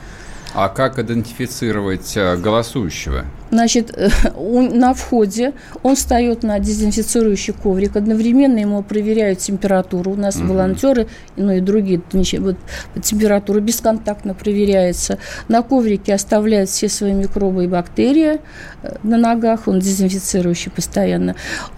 А 0.55 0.69
как 0.69 1.01
идентифицировать 1.01 2.17
э, 2.17 2.37
голосующего? 2.37 3.25
Значит, 3.51 3.97
на 4.37 4.95
входе 4.95 5.53
он 5.83 5.97
встает 5.97 6.43
на 6.43 6.59
дезинфицирующий 6.59 7.55
коврик, 7.55 7.97
одновременно 7.97 8.59
ему 8.59 8.83
проверяют 8.83 9.39
температуру. 9.39 10.13
У 10.13 10.17
нас 10.17 10.37
угу. 10.37 10.49
волонтеры, 10.49 11.07
ну 11.37 11.53
и 11.53 11.61
другие, 11.61 12.03
вот, 12.13 12.57
температура 13.03 13.61
бесконтактно 13.61 14.35
проверяется. 14.35 15.19
На 15.49 15.63
коврике 15.63 16.15
оставляют 16.15 16.71
все 16.71 16.89
свои 16.89 17.13
микробы 17.13 17.65
и 17.65 17.69
бактерии 17.69 18.41
э, 18.83 18.97
на 19.03 19.19
ногах, 19.19 19.69
он 19.69 19.79
дезинфицирующий 19.79 20.71
постоянно. 20.71 21.37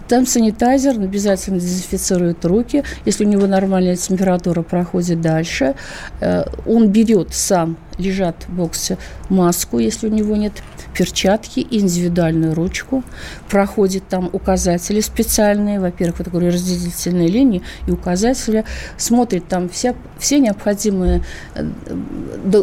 Там 0.08 0.26
санитайзер, 0.26 1.00
обязательно 1.00 1.58
дезинфицирует 1.58 2.44
руки. 2.44 2.84
Если 3.04 3.24
у 3.24 3.28
него 3.28 3.46
нормальная 3.46 3.96
температура, 3.96 4.62
проходит 4.62 5.20
дальше. 5.20 5.74
Э, 6.20 6.44
он 6.64 6.88
берет 6.90 7.34
сам, 7.34 7.76
лежат 7.98 8.44
в 8.48 8.54
боксе, 8.54 8.98
маску, 9.28 9.78
если 9.78 10.08
у 10.08 10.10
него 10.10 10.36
нет 10.36 10.52
перчатки 10.96 11.66
индивидуальную 11.70 12.54
ручку, 12.54 13.04
проходит 13.48 14.08
там 14.08 14.30
указатели 14.32 15.00
специальные, 15.00 15.78
во-первых, 15.78 16.18
вот 16.18 16.28
говорю, 16.28 16.48
разделительные 16.48 17.28
линии 17.28 17.62
и 17.86 17.90
указатели, 17.90 18.64
смотрит 18.96 19.46
там 19.46 19.68
вся, 19.68 19.94
все 20.18 20.38
необходимые 20.38 21.22
э, 21.54 21.64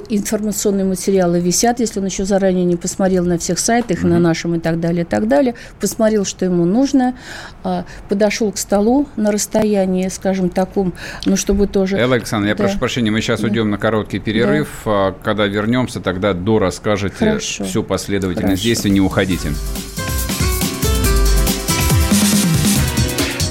информационные 0.09 0.85
материалы 0.85 1.39
висят, 1.39 1.79
если 1.79 1.99
он 1.99 2.07
еще 2.07 2.25
заранее 2.25 2.65
не 2.65 2.75
посмотрел 2.75 3.23
на 3.23 3.37
всех 3.37 3.59
сайтах, 3.59 4.03
mm-hmm. 4.03 4.07
на 4.07 4.19
нашем 4.19 4.55
и 4.55 4.59
так 4.59 4.79
далее, 4.79 5.03
и 5.03 5.07
так 5.07 5.27
далее, 5.27 5.53
посмотрел, 5.79 6.25
что 6.25 6.45
ему 6.45 6.65
нужно, 6.65 7.15
а, 7.63 7.85
подошел 8.09 8.51
к 8.51 8.57
столу 8.57 9.07
на 9.15 9.31
расстоянии, 9.31 10.07
скажем, 10.07 10.49
таком, 10.49 10.93
ну, 11.25 11.35
чтобы 11.35 11.67
тоже... 11.67 11.97
Элла 11.97 12.15
Александровна, 12.15 12.49
я 12.49 12.55
да. 12.55 12.63
прошу 12.63 12.79
прощения, 12.79 13.11
мы 13.11 13.21
сейчас 13.21 13.41
да. 13.41 13.47
уйдем 13.47 13.69
на 13.69 13.77
короткий 13.77 14.19
перерыв, 14.19 14.69
да. 14.85 14.91
А, 14.91 15.15
когда 15.23 15.45
вернемся, 15.45 15.99
тогда 15.99 16.33
до 16.33 16.57
расскажете 16.57 17.15
Хорошо. 17.17 17.63
всю 17.65 17.83
последовательность 17.83 18.22
последовательность 18.23 18.61
Хорошо. 18.61 18.63
действий, 18.63 18.91
не 18.91 19.01
уходите. 19.01 19.53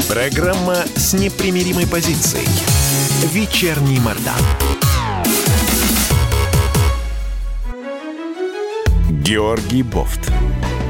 Программа 0.09 0.77
с 0.97 1.13
непримиримой 1.15 1.87
позицией. 1.87 2.47
Вечерний 3.33 3.99
Мордан. 4.01 4.35
Георгий 9.11 9.83
Бофт. 9.83 10.33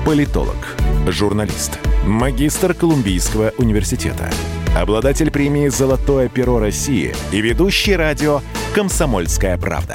Политолог, 0.05 0.77
журналист, 1.09 1.79
магистр 2.05 2.75
Колумбийского 2.75 3.53
университета, 3.59 4.31
обладатель 4.77 5.31
премии 5.31 5.69
«Золотое 5.69 6.29
перо 6.29 6.59
России» 6.59 7.15
и 7.31 7.41
ведущий 7.41 7.95
радио 7.95 8.41
«Комсомольская 8.75 9.57
правда» 9.59 9.95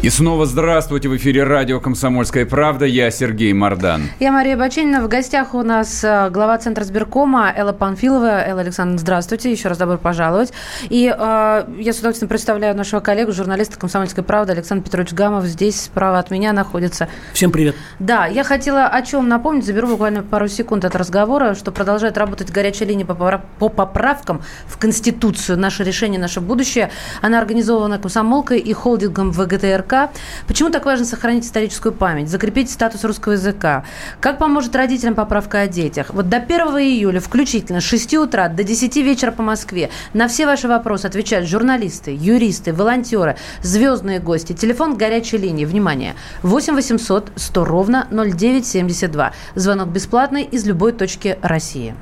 И 0.00 0.10
снова 0.10 0.46
здравствуйте. 0.46 1.08
В 1.08 1.16
эфире 1.16 1.42
радио 1.42 1.80
«Комсомольская 1.80 2.46
правда». 2.46 2.84
Я 2.84 3.10
Сергей 3.10 3.52
Мордан. 3.52 4.02
Я 4.20 4.30
Мария 4.30 4.56
Бачинина. 4.56 5.02
В 5.02 5.08
гостях 5.08 5.54
у 5.54 5.62
нас 5.62 6.04
э, 6.04 6.30
глава 6.30 6.56
Центра 6.58 6.84
сберкома 6.84 7.52
Элла 7.54 7.72
Панфилова. 7.72 8.46
Элла 8.46 8.60
Александровна, 8.60 9.00
здравствуйте. 9.00 9.50
Еще 9.50 9.68
раз 9.68 9.76
добро 9.76 9.98
пожаловать. 9.98 10.52
И 10.88 11.12
э, 11.12 11.64
я 11.80 11.92
с 11.92 11.98
удовольствием 11.98 12.28
представляю 12.28 12.76
нашего 12.76 13.00
коллегу, 13.00 13.32
журналиста 13.32 13.76
«Комсомольской 13.76 14.22
правды» 14.22 14.52
Александр 14.52 14.84
Петрович 14.84 15.12
Гамов. 15.12 15.46
Здесь 15.46 15.80
справа 15.80 16.20
от 16.20 16.30
меня 16.30 16.52
находится. 16.52 17.08
Всем 17.32 17.50
привет. 17.50 17.74
Да, 17.98 18.26
я 18.26 18.44
хотела 18.44 18.86
о 18.86 19.02
чем 19.02 19.26
напомнить. 19.28 19.66
Заберу 19.66 19.88
буквально 19.88 20.22
пару 20.22 20.46
секунд 20.46 20.84
от 20.84 20.94
разговора, 20.94 21.56
что 21.56 21.72
продолжает 21.72 22.16
работать 22.16 22.52
горячая 22.52 22.88
линия 22.88 23.04
по 23.04 23.68
поправкам 23.68 24.42
в 24.68 24.78
Конституцию. 24.78 25.58
Наше 25.58 25.82
решение, 25.82 26.20
наше 26.20 26.40
будущее. 26.40 26.92
Она 27.20 27.40
организована 27.40 27.98
комсомолкой 27.98 28.60
и 28.60 28.72
холдингом 28.72 29.32
ВГТРК 29.32 29.87
языка. 29.88 30.10
Почему 30.46 30.70
так 30.70 30.84
важно 30.84 31.04
сохранить 31.04 31.44
историческую 31.44 31.92
память, 31.92 32.28
закрепить 32.28 32.70
статус 32.70 33.04
русского 33.04 33.32
языка? 33.32 33.84
Как 34.20 34.38
поможет 34.38 34.76
родителям 34.76 35.14
поправка 35.14 35.60
о 35.60 35.66
детях? 35.66 36.10
Вот 36.12 36.28
до 36.28 36.36
1 36.36 36.58
июля 36.78 37.20
включительно 37.20 37.80
с 37.80 37.84
6 37.84 38.14
утра 38.14 38.48
до 38.48 38.64
10 38.64 38.96
вечера 38.96 39.32
по 39.32 39.42
Москве 39.42 39.90
на 40.12 40.28
все 40.28 40.46
ваши 40.46 40.68
вопросы 40.68 41.06
отвечают 41.06 41.48
журналисты, 41.48 42.14
юристы, 42.14 42.72
волонтеры, 42.72 43.36
звездные 43.62 44.20
гости. 44.20 44.52
Телефон 44.52 44.96
горячей 44.96 45.38
линии. 45.38 45.64
Внимание. 45.64 46.14
8 46.42 46.74
800 46.74 47.32
100 47.34 47.64
ровно 47.64 48.06
0972. 48.10 49.32
Звонок 49.54 49.88
бесплатный 49.88 50.42
из 50.42 50.66
любой 50.66 50.92
точки 50.92 51.38
России. 51.42 51.94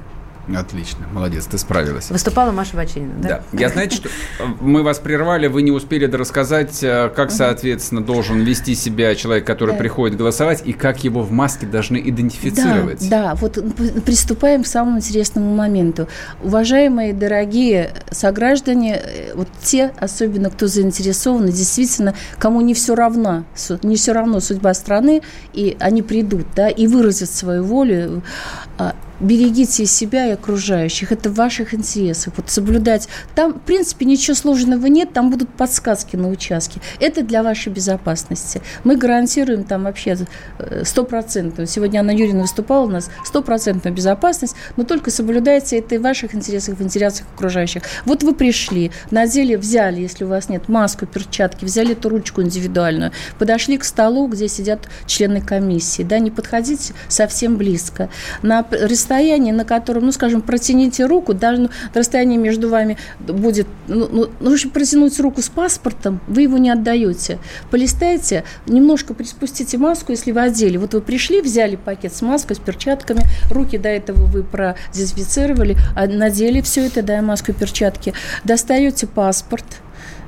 Отлично, 0.55 1.07
молодец, 1.13 1.47
ты 1.47 1.59
справилась. 1.59 2.11
Выступала 2.11 2.53
Маша 2.53 2.77
Бачинина, 2.77 3.15
да? 3.21 3.29
Да. 3.29 3.59
Я, 3.59 3.69
знаете, 3.69 3.97
что 3.97 4.09
мы 4.61 4.83
вас 4.83 4.99
прервали, 4.99 5.49
вы 5.49 5.63
не 5.63 5.73
успели 5.73 6.07
рассказать, 6.07 6.83
э, 6.83 7.11
как, 7.15 7.33
соответственно, 7.33 8.01
должен 8.01 8.41
вести 8.41 8.75
себя 8.75 9.15
человек, 9.17 9.45
который 9.45 9.73
да. 9.73 9.79
приходит 9.79 10.17
голосовать, 10.17 10.63
и 10.65 10.73
как 10.73 11.03
его 11.03 11.23
в 11.23 11.33
маске 11.33 11.67
должны 11.67 11.97
идентифицировать. 11.97 13.09
Да, 13.09 13.23
да, 13.23 13.35
вот 13.35 13.59
приступаем 14.05 14.63
к 14.63 14.67
самому 14.67 14.99
интересному 14.99 15.55
моменту. 15.55 16.09
Уважаемые, 16.43 17.13
дорогие 17.13 17.91
сограждане, 18.11 19.01
э, 19.03 19.33
вот 19.35 19.49
те, 19.63 19.93
особенно 19.99 20.51
кто 20.51 20.69
заинтересованы, 20.69 21.51
действительно, 21.51 22.15
кому 22.39 22.61
не 22.61 22.75
все 22.75 22.95
равно, 22.95 23.45
не 23.83 23.97
все 23.97 24.13
равно 24.13 24.39
судьба 24.39 24.75
страны, 24.75 25.23
и 25.53 25.77
они 25.81 26.03
придут, 26.03 26.47
да, 26.55 26.69
и 26.69 26.87
выразят 26.87 27.31
свою 27.31 27.65
волю, 27.65 28.23
а, 28.79 28.95
берегите 29.21 29.87
себя 29.87 30.27
и 30.27 30.33
окружающих. 30.33 31.13
Это 31.13 31.31
в 31.31 31.35
ваших 31.35 31.75
интересах. 31.75 32.35
Вот 32.37 32.51
соблюдать. 32.51 33.09
Там, 33.35 33.55
в 33.55 33.61
принципе, 33.61 34.05
ничего 34.05 34.35
сложного 34.35 34.87
нет. 34.87 35.13
Там 35.13 35.31
будут 35.31 35.49
подсказки 35.51 36.17
на 36.17 36.29
участке. 36.29 36.81
Это 37.01 37.23
для 37.23 37.43
вашей 37.43 37.73
безопасности. 37.73 38.63
Мы 38.85 38.97
гарантируем 38.97 39.65
там 39.65 39.85
вообще 39.85 40.17
э, 40.59 40.85
стопроцентную. 40.85 41.67
Сегодня 41.67 42.01
Анна 42.01 42.11
Юрьевна 42.11 42.43
выступала 42.43 42.87
у 42.87 42.91
нас. 42.91 43.11
Стопроцентную 43.25 43.95
безопасность. 43.95 44.57
Но 44.77 44.85
только 44.85 45.11
соблюдайте 45.11 45.79
это 45.79 45.95
и 45.95 45.99
в 45.99 46.03
ваших 46.03 46.35
интересах, 46.35 46.77
в 46.77 46.83
интересах 46.83 47.27
окружающих. 47.35 47.83
Вот 48.05 48.23
вы 48.23 48.35
пришли, 48.35 48.91
надели, 49.11 49.57
взяли, 49.57 50.01
если 50.01 50.25
у 50.25 50.29
вас 50.29 50.49
нет 50.49 50.69
маску, 50.69 51.07
перчатки, 51.07 51.65
взяли 51.65 51.93
эту 51.93 52.09
ручку 52.09 52.43
индивидуальную, 52.43 53.13
подошли 53.39 53.79
к 53.79 53.85
столу, 53.85 54.29
где 54.29 54.49
сидят 54.49 54.89
члены 55.07 55.41
комиссии. 55.41 56.03
Да, 56.03 56.19
не 56.19 56.31
подходите 56.31 56.95
совсем 57.09 57.57
близко. 57.57 58.09
На 58.43 58.63
расстояние, 59.07 59.55
на 59.55 59.65
котором, 59.65 60.07
ну, 60.07 60.13
скажем, 60.13 60.43
протяните 60.43 61.07
руку, 61.07 61.33
даже 61.33 61.63
ну, 61.63 61.71
расстояние 61.95 62.39
между 62.39 62.69
вами 62.69 62.99
будет, 63.21 63.69
ну, 63.87 64.09
ну, 64.11 64.29
ну, 64.41 64.51
в 64.51 64.53
общем, 64.53 64.71
протянуть 64.71 65.19
руку 65.21 65.43
с 65.43 65.49
паспортом, 65.49 66.21
вы 66.27 66.43
его 66.43 66.59
не 66.59 66.71
отдаете. 66.71 67.39
Полистайте, 67.71 68.45
немножко 68.67 69.15
приспустите 69.15 69.79
маску, 69.79 70.11
если 70.13 70.33
вы 70.33 70.43
одели. 70.43 70.77
Вот 70.77 70.95
вы 70.95 71.01
пришли, 71.01 71.41
взяли 71.41 71.77
пакет 71.77 72.15
с 72.15 72.23
маской, 72.23 72.57
с 72.57 72.59
перчатками, 72.59 73.23
руки 73.51 73.79
до 73.79 73.89
этого 73.89 74.27
вы 74.27 74.43
продезинфицировали, 74.43 75.77
а 75.95 76.07
надели 76.07 76.61
все 76.61 76.87
это, 76.87 77.03
да, 77.03 77.23
маску 77.23 77.53
и 77.53 77.55
перчатки, 77.55 78.13
достаете 78.45 79.07
паспорт– 79.07 79.67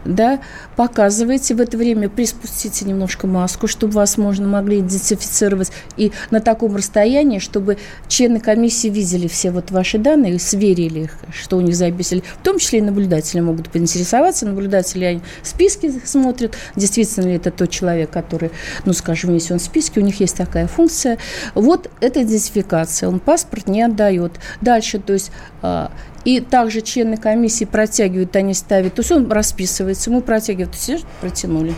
да, 0.08 0.40
показываете 0.74 1.54
в 1.54 1.60
это 1.60 1.76
время, 1.76 2.08
приспустите 2.08 2.84
немножко 2.84 3.26
маску, 3.26 3.68
чтобы 3.68 3.92
вас 3.92 4.16
можно 4.16 4.48
могли 4.48 4.80
идентифицировать, 4.80 5.70
и 5.96 6.12
на 6.30 6.40
таком 6.40 6.74
расстоянии, 6.74 7.38
чтобы 7.38 7.78
члены 8.08 8.40
комиссии 8.40 8.88
видели 8.88 9.28
все 9.28 9.50
вот 9.50 9.70
ваши 9.70 9.98
данные 9.98 10.36
и 10.36 10.38
сверили 10.38 11.00
их, 11.00 11.18
что 11.32 11.58
у 11.58 11.60
них 11.60 11.76
записали. 11.76 12.22
В 12.40 12.44
том 12.44 12.58
числе 12.58 12.78
и 12.78 12.82
наблюдатели 12.82 13.40
могут 13.40 13.68
поинтересоваться, 13.68 14.46
наблюдатели 14.46 15.04
они 15.04 15.20
списки 15.42 15.92
смотрят, 16.04 16.56
действительно 16.74 17.26
ли 17.26 17.34
это 17.34 17.50
тот 17.50 17.70
человек, 17.70 18.10
который, 18.10 18.50
ну, 18.84 18.92
скажем, 18.92 19.30
он 19.30 19.58
в 19.58 19.62
списке, 19.62 20.00
у 20.00 20.02
них 20.02 20.20
есть 20.20 20.36
такая 20.36 20.66
функция. 20.66 21.18
Вот 21.54 21.90
эта 22.00 22.22
идентификация, 22.22 23.08
он 23.08 23.20
паспорт 23.20 23.68
не 23.68 23.82
отдает. 23.82 24.32
Дальше, 24.60 24.98
то 24.98 25.12
есть 25.12 25.30
а, 25.62 25.92
и 26.28 26.40
также 26.40 26.82
члены 26.82 27.16
комиссии 27.16 27.64
протягивают, 27.64 28.36
они 28.36 28.52
ставят. 28.52 28.92
То 28.92 29.00
есть 29.00 29.10
он 29.10 29.32
расписывается, 29.32 30.10
мы 30.10 30.20
протягиваем. 30.20 30.70
Все 30.72 30.98
протянули 31.22 31.72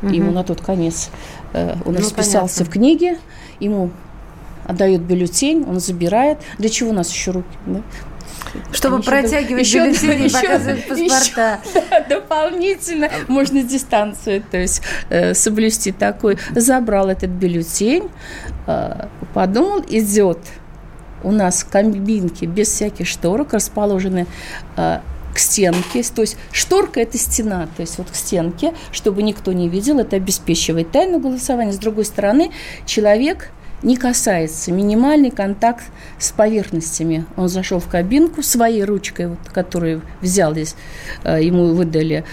угу. 0.00 0.10
ему 0.10 0.30
на 0.30 0.42
тот 0.42 0.62
конец. 0.62 1.10
Э, 1.52 1.74
он 1.84 1.92
ну, 1.92 1.98
расписался 1.98 2.60
понятно. 2.60 2.64
в 2.64 2.68
книге, 2.70 3.18
ему 3.60 3.90
отдает 4.64 5.02
бюллетень, 5.02 5.66
он 5.68 5.80
забирает. 5.80 6.38
Для 6.56 6.70
чего 6.70 6.90
у 6.90 6.92
нас 6.94 7.12
еще 7.12 7.32
руки? 7.32 7.58
Да? 7.66 7.82
Чтобы 8.72 8.96
Они 8.96 9.04
протягивать 9.04 9.66
еще, 9.66 9.80
бюллетени 9.80 10.28
и 10.28 10.30
показывать 10.30 10.88
паспорта. 10.88 11.60
Еще, 11.62 11.84
да, 11.90 12.00
дополнительно 12.08 13.10
можно 13.28 13.62
дистанцию, 13.62 14.42
то 14.50 14.56
есть 14.56 14.80
э, 15.10 15.34
соблюсти 15.34 15.92
такой. 15.92 16.38
Забрал 16.52 17.10
этот 17.10 17.28
бюллетень, 17.28 18.08
э, 18.66 19.08
подумал, 19.34 19.84
идет 19.90 20.38
у 21.22 21.32
нас 21.32 21.64
кабинки 21.64 22.44
без 22.44 22.68
всяких 22.68 23.06
шторок 23.06 23.52
расположены 23.52 24.26
э, 24.76 25.00
к 25.34 25.38
стенке, 25.38 26.02
то 26.02 26.22
есть 26.22 26.36
шторка– 26.52 27.00
это 27.02 27.16
стена, 27.18 27.68
то 27.76 27.82
есть 27.82 27.98
вот 27.98 28.10
к 28.10 28.14
стенке, 28.14 28.74
чтобы 28.90 29.22
никто 29.22 29.52
не 29.52 29.68
видел, 29.68 29.98
это 29.98 30.16
обеспечивает 30.16 30.90
тайну 30.90 31.20
голосования. 31.20 31.72
С 31.72 31.78
другой 31.78 32.04
стороны, 32.04 32.50
человек 32.84 33.50
не 33.82 33.96
касается, 33.96 34.72
минимальный 34.72 35.30
контакт 35.30 35.84
с 36.18 36.32
поверхностями. 36.32 37.24
Он 37.36 37.48
зашел 37.48 37.78
в 37.78 37.88
кабинку 37.88 38.42
своей 38.42 38.84
ручкой, 38.84 39.28
вот, 39.28 39.38
которую 39.52 40.02
взял 40.20 40.52
здесь, 40.52 40.74
э, 41.24 41.42
ему 41.42 41.74
выдали, 41.74 42.24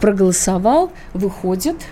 проголосовал, 0.00 0.92
выходит– 1.14 1.76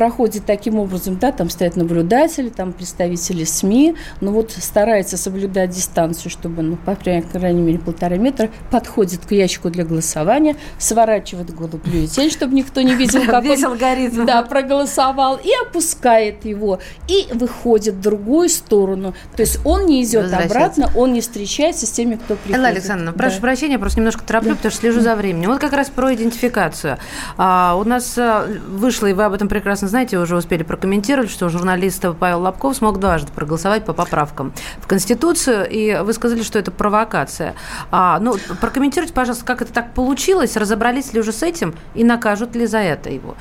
проходит 0.00 0.46
таким 0.46 0.78
образом, 0.78 1.18
да, 1.18 1.30
там 1.30 1.50
стоят 1.50 1.76
наблюдатели, 1.76 2.48
там 2.48 2.72
представители 2.72 3.44
СМИ, 3.44 3.96
но 4.22 4.30
вот 4.30 4.50
старается 4.50 5.18
соблюдать 5.18 5.68
дистанцию, 5.68 6.30
чтобы, 6.30 6.62
ну, 6.62 6.76
по 6.76 6.96
крайней 6.96 7.60
мере, 7.60 7.78
полтора 7.78 8.16
метра, 8.16 8.48
подходит 8.70 9.26
к 9.26 9.32
ящику 9.32 9.68
для 9.68 9.84
голосования, 9.84 10.56
сворачивает 10.78 11.54
голову 11.54 11.76
бюллетень, 11.84 12.30
чтобы 12.30 12.54
никто 12.54 12.80
не 12.80 12.94
видел, 12.94 13.20
как 13.26 13.44
Весь 13.44 13.62
он 13.62 13.72
алгоритм. 13.72 14.24
Да, 14.24 14.40
проголосовал, 14.42 15.36
и 15.36 15.50
опускает 15.66 16.46
его, 16.46 16.78
и 17.06 17.26
выходит 17.34 17.96
в 17.96 18.00
другую 18.00 18.48
сторону. 18.48 19.12
То 19.36 19.42
есть 19.42 19.60
он 19.66 19.84
не 19.84 20.02
идет 20.02 20.32
обратно, 20.32 20.90
он 20.96 21.12
не 21.12 21.20
встречается 21.20 21.84
с 21.84 21.90
теми, 21.90 22.14
кто 22.14 22.36
приходит. 22.36 22.56
Элла 22.56 22.68
Александровна, 22.68 23.12
прошу 23.12 23.34
да. 23.34 23.40
прощения, 23.42 23.78
просто 23.78 24.00
немножко 24.00 24.24
тороплю, 24.24 24.52
да. 24.52 24.56
потому 24.56 24.70
что 24.70 24.80
слежу 24.80 25.00
за 25.02 25.14
временем. 25.14 25.50
Вот 25.50 25.60
как 25.60 25.74
раз 25.74 25.90
про 25.90 26.14
идентификацию. 26.14 26.96
А, 27.36 27.76
у 27.78 27.84
нас 27.84 28.16
а, 28.16 28.46
вышло, 28.66 29.06
и 29.06 29.12
вы 29.12 29.24
об 29.24 29.34
этом 29.34 29.48
прекрасно 29.48 29.89
знаете, 29.90 30.18
уже 30.18 30.36
успели 30.36 30.62
прокомментировать, 30.62 31.30
что 31.30 31.48
журналист 31.48 32.04
Павел 32.18 32.40
Лобков 32.42 32.76
смог 32.76 32.98
дважды 32.98 33.30
проголосовать 33.32 33.84
по 33.84 33.92
поправкам 33.92 34.52
в 34.78 34.86
Конституцию, 34.86 35.68
и 35.68 36.00
вы 36.02 36.12
сказали, 36.12 36.42
что 36.42 36.58
это 36.58 36.70
провокация. 36.70 37.54
А, 37.90 38.18
ну, 38.20 38.36
прокомментируйте, 38.60 39.12
пожалуйста, 39.12 39.44
как 39.44 39.62
это 39.62 39.72
так 39.72 39.92
получилось, 39.92 40.56
разобрались 40.56 41.12
ли 41.12 41.20
уже 41.20 41.32
с 41.32 41.42
этим 41.42 41.74
и 41.94 42.04
накажут 42.04 42.54
ли 42.56 42.66
за 42.66 42.78
это 42.78 43.10
его? 43.10 43.34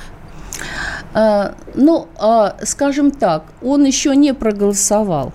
А, 1.13 1.55
ну, 1.75 2.07
а, 2.17 2.57
скажем 2.63 3.11
так, 3.11 3.43
он 3.61 3.85
еще 3.85 4.15
не 4.15 4.33
проголосовал. 4.33 5.33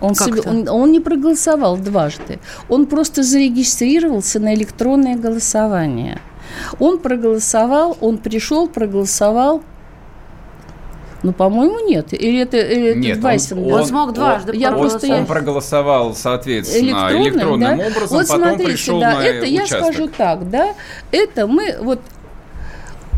Он, 0.00 0.14
себе, 0.14 0.42
он, 0.42 0.68
он 0.68 0.92
не 0.92 1.00
проголосовал 1.00 1.76
дважды. 1.78 2.38
Он 2.68 2.86
просто 2.86 3.22
зарегистрировался 3.22 4.40
на 4.40 4.54
электронное 4.54 5.16
голосование. 5.16 6.20
Он 6.78 6.98
проголосовал, 6.98 7.96
он 8.00 8.18
пришел, 8.18 8.68
проголосовал, 8.68 9.62
ну, 11.26 11.32
по-моему, 11.32 11.80
нет. 11.80 12.12
Или 12.12 12.40
это, 12.40 12.56
или 12.56 12.94
нет, 12.94 13.16
это 13.16 13.20
Вайсен? 13.20 13.58
Он, 13.58 13.72
он 13.72 13.86
смог 13.86 14.12
дважды 14.12 14.56
я 14.56 14.70
просто, 14.70 15.12
Он 15.12 15.26
проголосовал, 15.26 16.14
соответственно, 16.14 17.10
электронным 17.10 17.60
да? 17.60 17.72
образом, 17.72 18.18
вот 18.18 18.28
потом 18.28 18.44
смотрите, 18.44 18.70
пришел 18.70 19.00
да, 19.00 19.14
на 19.14 19.24
это 19.24 19.44
участок. 19.44 19.58
я 19.58 19.66
скажу 19.66 20.08
так, 20.08 20.50
да, 20.50 20.74
это 21.10 21.48
мы 21.48 21.76
вот 21.80 22.00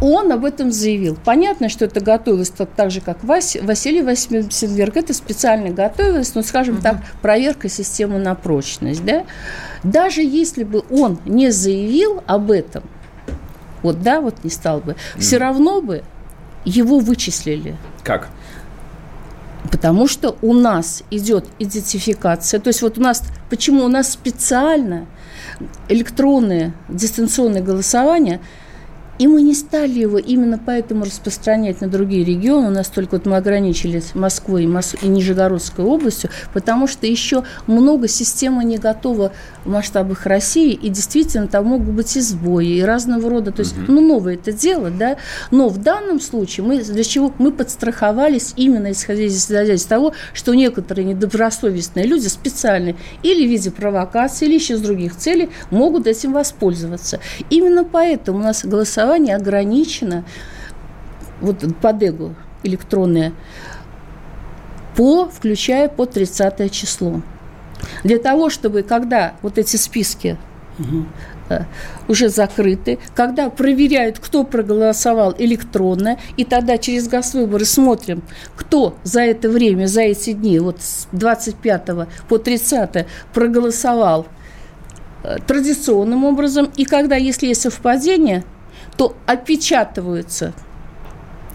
он 0.00 0.32
об 0.32 0.46
этом 0.46 0.72
заявил. 0.72 1.18
Понятно, 1.22 1.68
что 1.68 1.84
это 1.84 2.00
готовилось 2.00 2.48
так, 2.48 2.70
так 2.74 2.90
же, 2.90 3.02
как 3.02 3.22
Вась, 3.24 3.58
Василий 3.60 4.00
Васильверг. 4.00 4.96
Это 4.96 5.12
специально 5.12 5.68
готовилось, 5.68 6.34
ну, 6.34 6.42
скажем 6.42 6.76
угу. 6.76 6.82
так, 6.82 6.96
проверка 7.20 7.68
системы 7.68 8.18
на 8.18 8.34
прочность. 8.34 9.04
Да? 9.04 9.24
Даже 9.82 10.22
если 10.22 10.64
бы 10.64 10.82
он 10.90 11.18
не 11.26 11.50
заявил 11.50 12.22
об 12.26 12.50
этом, 12.50 12.84
вот, 13.82 14.00
да, 14.00 14.22
вот 14.22 14.44
не 14.44 14.50
стал 14.50 14.80
бы, 14.80 14.92
mm. 14.92 15.20
все 15.20 15.36
равно 15.36 15.82
бы 15.82 16.02
его 16.64 16.98
вычислили. 16.98 17.76
Как? 18.02 18.28
Потому 19.70 20.06
что 20.08 20.36
у 20.40 20.54
нас 20.54 21.02
идет 21.10 21.46
идентификация. 21.58 22.60
То 22.60 22.68
есть 22.68 22.82
вот 22.82 22.98
у 22.98 23.00
нас, 23.00 23.22
почему 23.50 23.84
у 23.84 23.88
нас 23.88 24.12
специально 24.12 25.06
электронное 25.88 26.74
дистанционное 26.88 27.62
голосование– 27.62 28.40
и 29.18 29.26
мы 29.26 29.42
не 29.42 29.54
стали 29.54 29.98
его 29.98 30.18
именно 30.18 30.60
поэтому 30.64 31.04
распространять 31.04 31.80
на 31.80 31.88
другие 31.88 32.24
регионы. 32.24 32.68
У 32.68 32.70
нас 32.70 32.88
только 32.88 33.16
вот 33.16 33.26
мы 33.26 33.36
ограничились 33.36 34.14
Москвой 34.14 34.64
и, 34.64 34.66
Мос... 34.66 34.94
и 35.00 35.08
Нижегородской 35.08 35.84
областью, 35.84 36.30
потому 36.52 36.86
что 36.86 37.06
еще 37.06 37.44
много 37.66 38.08
система 38.08 38.62
не 38.64 38.78
готова 38.78 39.32
в 39.64 39.70
масштабах 39.70 40.26
России, 40.26 40.72
и 40.72 40.88
действительно 40.88 41.48
там 41.48 41.66
могут 41.66 41.88
быть 41.88 42.16
и 42.16 42.20
сбои, 42.20 42.78
и 42.78 42.82
разного 42.82 43.28
рода. 43.28 43.50
То 43.50 43.60
есть, 43.60 43.76
угу. 43.76 43.92
ну, 43.92 44.00
новое 44.00 44.34
это 44.34 44.52
дело, 44.52 44.90
да. 44.90 45.16
Но 45.50 45.68
в 45.68 45.78
данном 45.78 46.20
случае 46.20 46.64
мы 46.64 46.82
для 46.82 47.04
чего 47.04 47.32
мы 47.38 47.50
подстраховались 47.52 48.52
именно 48.56 48.92
исходя 48.92 49.24
из 49.74 49.84
того, 49.84 50.12
что 50.32 50.54
некоторые 50.54 51.04
недобросовестные 51.04 52.06
люди 52.06 52.28
специально 52.28 52.94
или 53.22 53.46
в 53.46 53.50
виде 53.50 53.70
провокации, 53.70 54.46
или 54.46 54.54
еще 54.54 54.76
с 54.76 54.80
других 54.80 55.16
целей 55.16 55.50
могут 55.70 56.06
этим 56.06 56.32
воспользоваться. 56.32 57.20
Именно 57.50 57.84
поэтому 57.84 58.38
у 58.38 58.42
нас 58.42 58.64
голосование 58.64 59.07
голосование 59.08 59.36
ограничено, 59.36 60.24
вот 61.40 61.64
по 61.80 61.92
ДЭГу 61.92 62.34
электронное, 62.62 63.32
по, 64.96 65.28
включая 65.28 65.88
по 65.88 66.06
30 66.06 66.70
число. 66.72 67.22
Для 68.04 68.18
того, 68.18 68.50
чтобы, 68.50 68.82
когда 68.82 69.34
вот 69.42 69.56
эти 69.56 69.76
списки 69.76 70.36
угу. 70.78 71.06
уже 72.08 72.28
закрыты, 72.28 72.98
когда 73.14 73.48
проверяют, 73.50 74.18
кто 74.18 74.44
проголосовал 74.44 75.34
электронно, 75.38 76.18
и 76.36 76.44
тогда 76.44 76.76
через 76.76 77.08
Госвыборы 77.08 77.64
смотрим, 77.64 78.22
кто 78.56 78.96
за 79.04 79.20
это 79.20 79.48
время, 79.48 79.86
за 79.86 80.02
эти 80.02 80.32
дни, 80.32 80.58
вот 80.58 80.82
с 80.82 81.06
25 81.12 81.82
по 82.28 82.38
30 82.38 83.06
проголосовал 83.32 84.26
э, 85.22 85.36
традиционным 85.46 86.24
образом, 86.24 86.70
и 86.76 86.84
когда, 86.84 87.14
если 87.14 87.46
есть 87.46 87.62
совпадение– 87.62 88.44
то 88.98 89.16
опечатываются, 89.26 90.52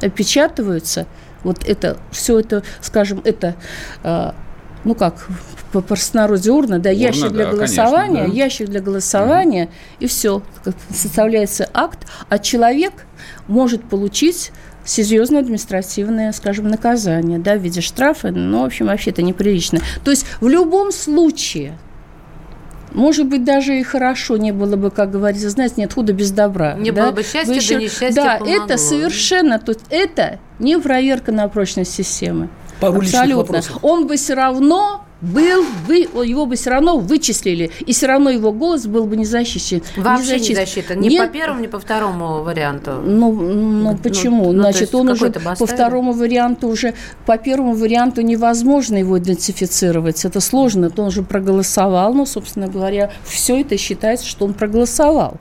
опечатываются, 0.02 1.06
вот 1.44 1.68
это, 1.68 1.98
все 2.10 2.40
это, 2.40 2.64
скажем, 2.80 3.22
это, 3.26 3.56
э, 4.04 4.32
ну 4.86 4.96
как, 4.96 5.28
по 5.74 5.82
простонародье 5.82 6.54
урна, 6.54 6.80
да, 6.80 6.90
урна, 6.90 7.00
ящик 7.02 7.32
для 7.32 7.46
да, 7.46 7.52
голосования, 7.52 8.22
конечно, 8.22 8.34
да. 8.34 8.44
ящик 8.44 8.70
для 8.70 8.80
голосования, 8.80 9.66
угу. 9.66 9.72
и 10.00 10.08
все, 10.08 10.42
составляется 10.90 11.70
акт, 11.74 12.08
а 12.30 12.40
человек 12.40 12.94
может 13.50 13.84
получить 13.84 14.54
серьезное 14.86 15.42
административное, 15.42 16.32
скажем, 16.32 16.70
наказание, 16.70 17.40
да, 17.40 17.56
в 17.56 17.62
виде 17.62 17.82
штрафа, 17.82 18.32
ну, 18.32 18.62
в 18.62 18.66
общем, 18.66 18.86
вообще 18.86 19.12
это 19.12 19.22
неприлично. 19.22 19.80
То 20.06 20.12
есть 20.12 20.26
в 20.40 20.48
любом 20.48 20.94
случае– 20.94 21.78
может 22.94 23.28
быть, 23.28 23.44
даже 23.44 23.80
и 23.80 23.84
хорошо 23.84 24.38
не 24.38 24.52
было 24.52 24.76
бы, 24.76 24.92
как 24.92 25.12
говорится, 25.12 25.50
знаете, 25.50 25.76
нет 25.78 25.94
худа 25.94 26.14
без 26.14 26.32
добра. 26.32 26.74
Не 26.76 26.92
да? 26.92 27.06
было 27.06 27.12
бы 27.12 27.24
счастья, 27.24 27.54
еще... 27.54 27.76
да 27.76 27.82
несчастье 27.82 28.12
Да, 28.12 28.38
помогло. 28.38 28.66
это 28.66 28.78
совершенно, 28.78 29.60
то 29.60 29.72
есть 29.72 29.86
это 29.90 30.40
не 30.60 30.80
проверка 30.80 31.32
на 31.32 31.48
прочность 31.48 31.94
системы. 31.94 32.50
Пару 32.80 33.00
Абсолютно. 33.00 33.62
Он 33.82 34.08
бы 34.08 34.18
все 34.18 34.34
равно 34.34 35.06
был, 35.24 35.66
вы, 35.88 36.00
его 36.26 36.46
бы 36.46 36.56
все 36.56 36.72
равно 36.72 36.98
вычислили, 36.98 37.72
и 37.80 37.94
все 37.94 38.08
равно 38.08 38.30
его 38.30 38.52
голос 38.52 38.86
был 38.86 39.06
бы 39.06 39.16
не 39.16 39.26
защищен. 39.26 39.82
Вообще 39.96 40.34
не, 40.34 40.38
защищен. 40.40 40.50
не 40.50 40.56
защита, 40.56 40.96
ни 40.96 41.08
Нет. 41.08 41.28
по 41.28 41.34
первому, 41.34 41.62
ни 41.62 41.68
по 41.68 41.80
второму 41.80 42.44
варианту. 42.44 43.02
Ну, 43.04 43.32
ну, 43.32 43.54
ну 43.54 43.98
почему? 43.98 44.52
Ну, 44.52 44.62
Значит, 44.64 44.94
он 44.94 45.10
уже 45.10 45.32
по 45.32 45.66
второму 45.66 46.12
варианту 46.12 46.68
уже, 46.68 46.94
по 47.26 47.38
первому 47.38 47.74
варианту 47.74 48.22
невозможно 48.22 48.98
его 48.98 49.18
идентифицировать, 49.18 50.26
это 50.26 50.42
сложно, 50.42 50.90
то 50.90 51.04
он 51.04 51.08
уже 51.08 51.24
проголосовал, 51.24 52.14
ну, 52.14 52.26
собственно 52.26 52.68
говоря, 52.68 53.12
все 53.24 53.62
это 53.62 53.78
считается, 53.78 54.28
что 54.28 54.46
он 54.46 54.54
проголосовал. 54.54 55.38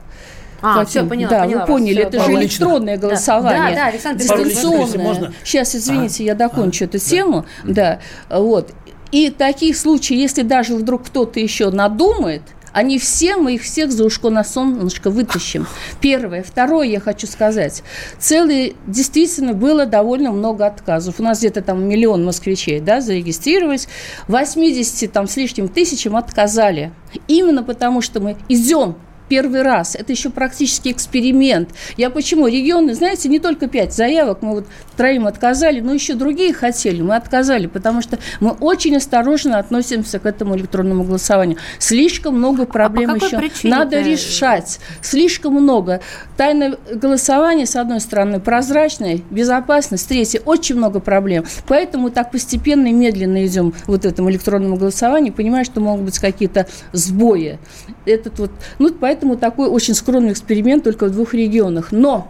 А, 0.61 0.75
Каким? 0.75 0.89
все, 0.89 1.05
поняла, 1.05 1.29
Да, 1.29 1.43
поняла 1.43 1.61
вы 1.61 1.67
поняли, 1.67 2.03
вас, 2.03 2.13
это 2.13 2.23
же 2.23 2.31
электронное 2.35 2.97
голосование. 2.97 3.75
Да, 3.75 3.75
да, 3.75 3.87
Александр 3.87 4.21
Дистанционное. 4.21 5.33
Сейчас, 5.43 5.75
извините, 5.75 6.23
я 6.23 6.35
докончу 6.35 6.85
эту 6.85 6.99
тему. 6.99 7.45
Да, 7.65 7.99
вот. 8.29 8.71
И 9.13 9.29
таких 9.29 9.77
случаев, 9.77 10.19
если 10.19 10.41
даже 10.41 10.73
вдруг 10.73 11.05
кто-то 11.05 11.39
еще 11.39 11.69
надумает, 11.69 12.41
они 12.71 12.97
все, 12.97 13.37
мы 13.37 13.53
их 13.53 13.61
всех 13.61 13.91
за 13.91 14.05
ушко 14.05 14.31
на 14.31 14.43
солнышко 14.43 15.11
вытащим. 15.11 15.67
Первое. 16.01 16.41
Второе, 16.41 16.87
я 16.87 16.99
хочу 16.99 17.27
сказать. 17.27 17.83
Целый, 18.17 18.75
действительно, 18.87 19.53
было 19.53 19.85
довольно 19.85 20.31
много 20.31 20.65
отказов. 20.65 21.19
У 21.19 21.23
нас 21.23 21.37
где-то 21.37 21.61
там 21.61 21.87
миллион 21.87 22.25
москвичей, 22.25 22.79
да, 22.79 23.01
зарегистрировались. 23.01 23.87
80 24.29 25.11
там 25.11 25.27
с 25.27 25.37
лишним 25.37 25.67
тысячам 25.67 26.15
отказали. 26.15 26.91
Именно 27.27 27.61
потому, 27.61 28.01
что 28.01 28.19
мы 28.19 28.35
идем 28.49 28.95
первый 29.33 29.63
раз. 29.63 29.95
Это 29.95 30.11
еще 30.11 30.29
практически 30.29 30.89
эксперимент. 30.89 31.69
Я 31.97 32.11
почему? 32.11 32.45
Регионы, 32.45 32.93
знаете, 32.93 33.29
не 33.29 33.39
только 33.39 33.67
пять 33.67 33.91
заявок, 33.91 34.43
мы 34.43 34.51
вот 34.53 34.67
троим 34.95 35.25
отказали, 35.25 35.79
но 35.79 35.91
еще 35.91 36.13
другие 36.13 36.53
хотели. 36.53 37.01
Мы 37.01 37.15
отказали, 37.15 37.65
потому 37.65 38.03
что 38.03 38.19
мы 38.39 38.51
очень 38.51 38.95
осторожно 38.95 39.57
относимся 39.57 40.19
к 40.19 40.27
этому 40.27 40.55
электронному 40.55 41.03
голосованию. 41.03 41.57
Слишком 41.79 42.37
много 42.37 42.67
проблем 42.67 43.09
а 43.09 43.15
еще 43.15 43.41
надо 43.67 44.01
решать. 44.01 44.79
Слишком 45.01 45.55
много. 45.55 46.01
Тайное 46.37 46.77
голосование, 46.93 47.65
с 47.65 47.75
одной 47.75 48.01
стороны, 48.01 48.39
прозрачное, 48.39 49.19
безопасность, 49.31 50.07
третье, 50.07 50.41
очень 50.45 50.75
много 50.75 50.99
проблем. 50.99 51.43
Поэтому 51.67 52.11
так 52.11 52.29
постепенно 52.29 52.85
и 52.85 52.91
медленно 52.91 53.43
идем 53.47 53.73
вот 53.87 54.05
этому 54.05 54.29
электронному 54.29 54.75
голосованию, 54.75 55.33
понимая, 55.33 55.63
что 55.63 55.79
могут 55.79 56.05
быть 56.05 56.19
какие-то 56.19 56.67
сбои. 56.91 57.57
Этот 58.05 58.37
вот, 58.37 58.51
ну, 58.77 58.93
поэтому 58.93 59.22
Поэтому 59.23 59.39
такой 59.39 59.69
очень 59.69 59.93
скромный 59.93 60.33
эксперимент 60.33 60.83
только 60.83 61.05
в 61.05 61.11
двух 61.11 61.33
регионах. 61.33 61.93
Но 61.93 62.29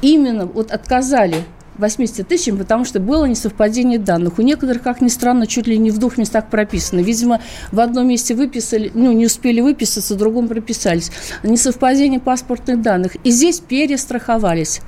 именно 0.00 0.46
вот 0.46 0.70
отказали 0.70 1.38
80 1.78 2.28
тысяч, 2.28 2.56
потому 2.56 2.84
что 2.84 3.00
было 3.00 3.24
несовпадение 3.24 3.98
данных. 3.98 4.38
У 4.38 4.42
некоторых, 4.42 4.84
как 4.84 5.00
ни 5.00 5.08
странно, 5.08 5.48
чуть 5.48 5.66
ли 5.66 5.78
не 5.78 5.90
в 5.90 5.98
двух 5.98 6.16
местах 6.16 6.48
прописано. 6.48 7.00
Видимо, 7.00 7.40
в 7.72 7.80
одном 7.80 8.06
месте 8.06 8.36
выписали, 8.36 8.92
ну, 8.94 9.10
не 9.10 9.26
успели 9.26 9.60
выписаться, 9.60 10.14
в 10.14 10.16
другом 10.16 10.46
прописались. 10.46 11.10
Несовпадение 11.42 12.20
паспортных 12.20 12.80
данных. 12.80 13.16
И 13.24 13.30
здесь 13.32 13.58
перестраховались. 13.58 14.80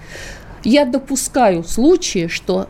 Я 0.63 0.85
допускаю 0.85 1.65
случаи, 1.65 2.29
что 2.29 2.69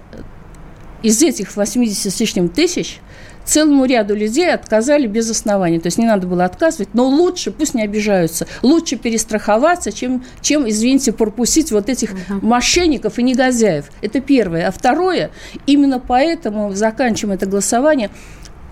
из 1.02 1.22
этих 1.22 1.54
80 1.54 2.14
с 2.14 2.18
лишним 2.18 2.48
тысяч 2.48 3.02
целому 3.48 3.84
ряду 3.84 4.14
людей 4.14 4.52
отказали 4.52 5.06
без 5.06 5.30
оснований. 5.30 5.80
То 5.80 5.86
есть 5.86 5.98
не 5.98 6.06
надо 6.06 6.26
было 6.26 6.44
отказывать, 6.44 6.90
но 6.94 7.06
лучше, 7.08 7.50
пусть 7.50 7.74
не 7.74 7.82
обижаются, 7.82 8.46
лучше 8.62 8.96
перестраховаться, 8.96 9.90
чем, 9.90 10.24
чем 10.40 10.68
извините, 10.68 11.12
пропустить 11.12 11.72
вот 11.72 11.88
этих 11.88 12.12
uh-huh. 12.12 12.44
мошенников 12.44 13.18
и 13.18 13.22
негодяев. 13.22 13.86
Это 14.02 14.20
первое. 14.20 14.68
А 14.68 14.70
второе, 14.70 15.30
именно 15.66 15.98
поэтому 15.98 16.74
заканчиваем 16.74 17.36
это 17.36 17.46
голосование, 17.46 18.10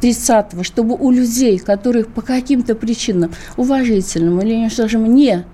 30-го, 0.03 0.62
чтобы 0.62 0.95
у 0.95 1.11
людей, 1.11 1.59
которых 1.59 2.09
по 2.09 2.21
каким-то 2.21 2.75
причинам, 2.75 3.33
уважительным 3.57 4.41
или, 4.41 4.69
скажем, 4.69 5.15
не, 5.15 5.45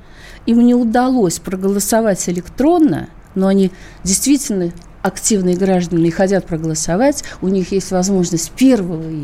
им 0.46 0.66
не 0.66 0.74
удалось 0.74 1.38
проголосовать 1.38 2.28
электронно, 2.28 3.08
но 3.35 3.46
они 3.46 3.70
действительно 4.02 4.72
активные 5.02 5.56
граждане 5.56 6.10
хотят 6.10 6.46
проголосовать, 6.46 7.24
у 7.40 7.48
них 7.48 7.72
есть 7.72 7.90
возможность 7.90 8.52
1 8.56 8.78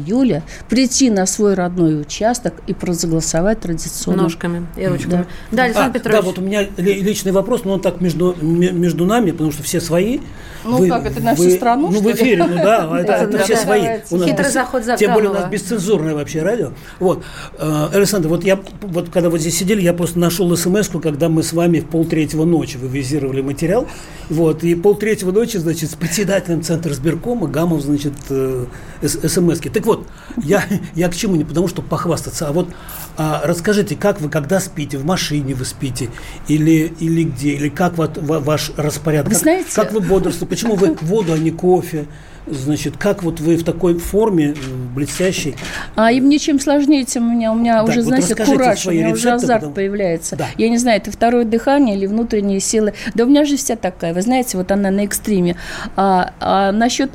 июля 0.06 0.42
прийти 0.68 1.10
на 1.10 1.26
свой 1.26 1.54
родной 1.54 2.00
участок 2.00 2.54
и 2.66 2.74
проголосовать 2.74 3.60
традиционно. 3.60 4.24
Ножками 4.24 4.66
и 4.76 4.86
ручками. 4.86 5.10
Да, 5.12 5.26
да 5.52 5.62
Александр 5.64 5.90
а, 5.90 5.98
Петрович. 5.98 6.20
Да, 6.20 6.22
вот 6.22 6.38
у 6.38 6.42
меня 6.42 6.66
личный 6.76 7.32
вопрос, 7.32 7.64
но 7.64 7.74
он 7.74 7.80
так 7.80 8.00
между, 8.00 8.36
между 8.42 9.04
нами, 9.04 9.30
потому 9.30 9.52
что 9.52 9.62
все 9.62 9.80
свои. 9.80 10.20
Ну 10.64 10.78
вы, 10.78 10.88
как, 10.88 11.06
это 11.06 11.22
на 11.22 11.34
всю 11.34 11.50
страну, 11.50 11.90
Ну, 11.90 12.00
в 12.00 12.12
эфире, 12.12 12.44
ну 12.44 12.56
да, 12.56 13.00
это 13.00 13.38
все 13.44 13.56
свои. 13.56 14.00
Хитрый 14.08 14.50
заход 14.50 14.82
Тем 14.98 15.14
более 15.14 15.30
у 15.30 15.34
нас 15.34 15.48
бесцензурное 15.50 16.14
вообще 16.14 16.42
радио. 16.42 16.72
Вот, 16.98 17.22
э, 17.58 17.88
Александр, 17.92 18.28
вот 18.28 18.44
я, 18.44 18.58
вот 18.82 19.10
когда 19.10 19.30
вот 19.30 19.40
здесь 19.40 19.56
сидели, 19.56 19.80
я 19.80 19.92
просто 19.92 20.18
нашел 20.18 20.54
смс 20.56 20.88
когда 20.88 21.28
мы 21.28 21.42
с 21.42 21.52
вами 21.52 21.80
в 21.80 21.86
полтретьего 21.86 22.44
ночи 22.44 22.76
вывизировали 22.76 23.40
материал, 23.40 23.86
вот, 24.28 24.64
и 24.64 24.74
полтретьего 24.74 25.32
ночи, 25.32 25.58
значит, 25.68 25.90
с 25.90 25.94
председателем 25.94 26.62
Центра 26.62 26.92
сберкома 26.94 27.46
Гамов, 27.46 27.82
значит, 27.82 28.14
э, 28.30 28.66
смс-ки. 29.02 29.68
Так 29.68 29.84
вот, 29.84 30.06
я, 30.42 30.64
я 30.94 31.08
к 31.08 31.14
чему? 31.14 31.36
Не 31.36 31.44
потому, 31.44 31.68
что 31.68 31.82
похвастаться, 31.82 32.48
а 32.48 32.52
вот 32.52 32.68
а, 33.16 33.42
расскажите, 33.44 33.96
как 33.96 34.20
вы, 34.20 34.30
когда 34.30 34.60
спите, 34.60 34.96
в 34.96 35.04
машине 35.04 35.54
вы 35.54 35.64
спите, 35.64 36.08
или, 36.46 36.92
или 37.00 37.24
где, 37.24 37.50
или 37.54 37.68
как 37.68 37.98
вот, 37.98 38.16
ваш 38.16 38.72
распорядок, 38.76 39.28
вы 39.28 39.34
как, 39.34 39.42
знаете... 39.42 39.68
как 39.74 39.92
вы 39.92 40.00
бодрствуете, 40.00 40.46
почему 40.46 40.76
вы 40.76 40.94
воду, 41.02 41.34
а 41.34 41.38
не 41.38 41.50
кофе, 41.50 42.06
Значит, 42.50 42.96
как 42.96 43.22
вот 43.22 43.40
вы 43.40 43.56
в 43.56 43.64
такой 43.64 43.98
форме 43.98 44.54
блестящей? 44.94 45.56
А 45.96 46.12
им 46.12 46.28
ничем 46.28 46.60
сложнее, 46.60 47.04
чем 47.04 47.30
у 47.30 47.34
меня. 47.34 47.52
У 47.52 47.56
меня 47.56 47.82
да, 47.82 47.84
уже, 47.84 48.02
вот 48.02 48.06
знаете, 48.06 48.34
кураж, 48.34 48.86
у 48.86 48.90
меня 48.90 49.10
уже 49.10 49.30
азарт 49.30 49.60
потом... 49.60 49.74
появляется. 49.74 50.36
Да. 50.36 50.46
Я 50.56 50.68
не 50.68 50.78
знаю, 50.78 50.98
это 50.98 51.10
второе 51.10 51.44
дыхание 51.44 51.96
или 51.96 52.06
внутренние 52.06 52.60
силы. 52.60 52.94
Да 53.14 53.24
у 53.24 53.28
меня 53.28 53.44
же 53.44 53.56
вся 53.56 53.76
такая, 53.76 54.14
вы 54.14 54.22
знаете, 54.22 54.56
вот 54.56 54.70
она 54.70 54.90
на 54.90 55.04
экстриме. 55.04 55.56
А, 55.96 56.32
а 56.40 56.72
насчет 56.72 57.10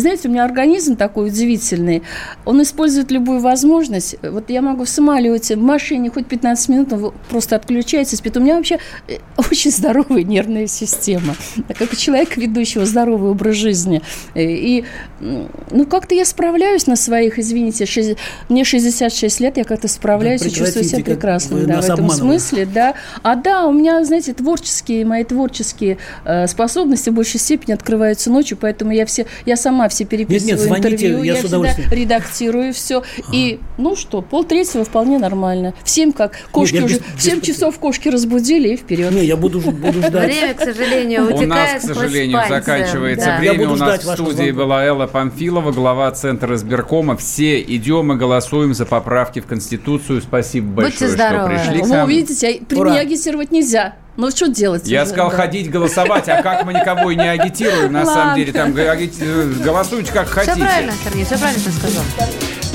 знаете, 0.00 0.28
у 0.28 0.30
меня 0.30 0.44
организм 0.44 0.96
такой 0.96 1.28
удивительный. 1.28 2.02
Он 2.44 2.62
использует 2.62 3.10
любую 3.10 3.40
возможность. 3.40 4.16
Вот 4.22 4.50
я 4.50 4.60
могу 4.60 4.84
в 4.84 4.88
самолете, 4.88 5.56
в 5.56 5.62
машине 5.62 6.10
хоть 6.10 6.26
15 6.26 6.68
минут, 6.68 6.92
он 6.92 7.12
просто 7.30 7.56
отключается, 7.56 8.16
спит. 8.16 8.36
У 8.36 8.40
меня 8.40 8.56
вообще 8.56 8.78
э, 9.08 9.18
очень 9.50 9.70
здоровая 9.70 10.22
нервная 10.22 10.66
система. 10.66 11.34
Как 11.78 11.92
у 11.92 11.96
человека, 11.96 12.38
ведущего 12.40 12.84
здоровый 12.84 13.30
образ 13.30 13.56
жизни. 13.56 14.02
Э, 14.34 14.42
и, 14.42 14.84
ну, 15.20 15.86
как-то 15.86 16.14
я 16.14 16.24
справляюсь 16.24 16.86
на 16.86 16.96
своих, 16.96 17.38
извините, 17.38 17.86
6, 17.86 18.18
мне 18.48 18.64
66 18.64 19.40
лет, 19.40 19.56
я 19.56 19.64
как-то 19.64 19.88
справляюсь 19.88 20.42
да, 20.42 20.48
и 20.48 20.50
чувствую 20.50 20.84
себя 20.84 21.04
прекрасно. 21.04 21.64
Да, 21.64 21.80
в 21.80 21.84
этом 21.84 22.10
смысле, 22.10 22.66
да. 22.66 22.94
А 23.22 23.34
да, 23.34 23.66
у 23.66 23.72
меня, 23.72 24.04
знаете, 24.04 24.34
творческие, 24.34 25.06
мои 25.06 25.24
творческие 25.24 25.98
э, 26.24 26.46
способности 26.46 27.08
в 27.08 27.14
большей 27.14 27.40
степени 27.40 27.72
открываются 27.72 28.30
ночью, 28.30 28.58
поэтому 28.60 28.92
я 28.92 29.06
все, 29.06 29.26
я 29.46 29.56
сама 29.56 29.85
все 29.88 30.04
переписываю 30.04 30.46
нет, 30.46 30.58
нет, 30.58 30.66
звоните, 30.66 30.88
интервью, 30.88 31.22
я, 31.22 31.34
я 31.34 31.42
с 31.42 31.44
удовольствием. 31.44 31.90
редактирую 31.90 32.72
все. 32.72 32.98
А. 33.00 33.02
И, 33.32 33.60
ну 33.78 33.96
что, 33.96 34.22
полтретьего 34.22 34.84
вполне 34.84 35.18
нормально. 35.18 35.74
В 35.84 35.90
7 35.90 36.12
как 36.12 36.38
кошки 36.50 36.74
нет, 36.74 36.84
уже, 36.84 36.94
без, 36.96 37.02
в 37.16 37.22
7 37.22 37.40
без... 37.40 37.46
часов 37.46 37.78
кошки 37.78 38.08
разбудили 38.08 38.70
и 38.70 38.76
вперед. 38.76 39.12
Не, 39.12 39.24
я 39.24 39.36
буду, 39.36 39.60
буду 39.60 40.00
ждать. 40.00 40.12
Время, 40.12 40.54
к 40.54 40.60
сожалению, 40.60 41.24
утекает. 41.24 41.42
У 41.42 41.46
нас, 41.46 41.82
к 41.82 41.94
сожалению, 41.94 42.40
заканчивается 42.48 43.26
да. 43.26 43.38
время. 43.38 43.68
У 43.70 43.76
нас 43.76 44.04
в 44.04 44.12
студии 44.14 44.50
была 44.50 44.84
Элла 44.84 45.06
Памфилова, 45.06 45.72
глава 45.72 46.10
Центра 46.12 46.54
избиркома. 46.54 47.16
Все 47.16 47.60
идем 47.60 48.12
и 48.12 48.16
голосуем 48.16 48.74
за 48.74 48.86
поправки 48.86 49.40
в 49.40 49.46
Конституцию. 49.46 50.22
Спасибо 50.22 50.68
большое, 50.68 51.10
что 51.12 51.46
пришли 51.46 51.82
к 51.82 51.86
нам. 51.86 52.08
Ну, 52.08 52.14
видите, 52.14 52.60
агитировать 53.06 53.52
нельзя. 53.52 53.96
Ну, 54.16 54.30
что 54.30 54.48
делать? 54.48 54.88
Я 54.88 55.02
уже? 55.02 55.10
сказал 55.10 55.30
да. 55.30 55.36
ходить 55.36 55.70
голосовать, 55.70 56.28
а 56.28 56.42
как 56.42 56.64
мы 56.64 56.72
никого 56.72 57.10
и 57.10 57.16
не 57.16 57.28
агитируем, 57.28 57.92
на 57.92 58.06
самом 58.06 58.36
деле. 58.36 58.52
Там 58.52 58.72
голосуйте 58.72 60.12
как 60.12 60.28
хотите. 60.28 60.54
Все 60.54 60.64
правильно, 60.64 60.92
Сергей, 61.04 61.24
все 61.24 61.38
правильно 61.38 61.62
ты 61.62 61.70
сказал. 61.72 62.02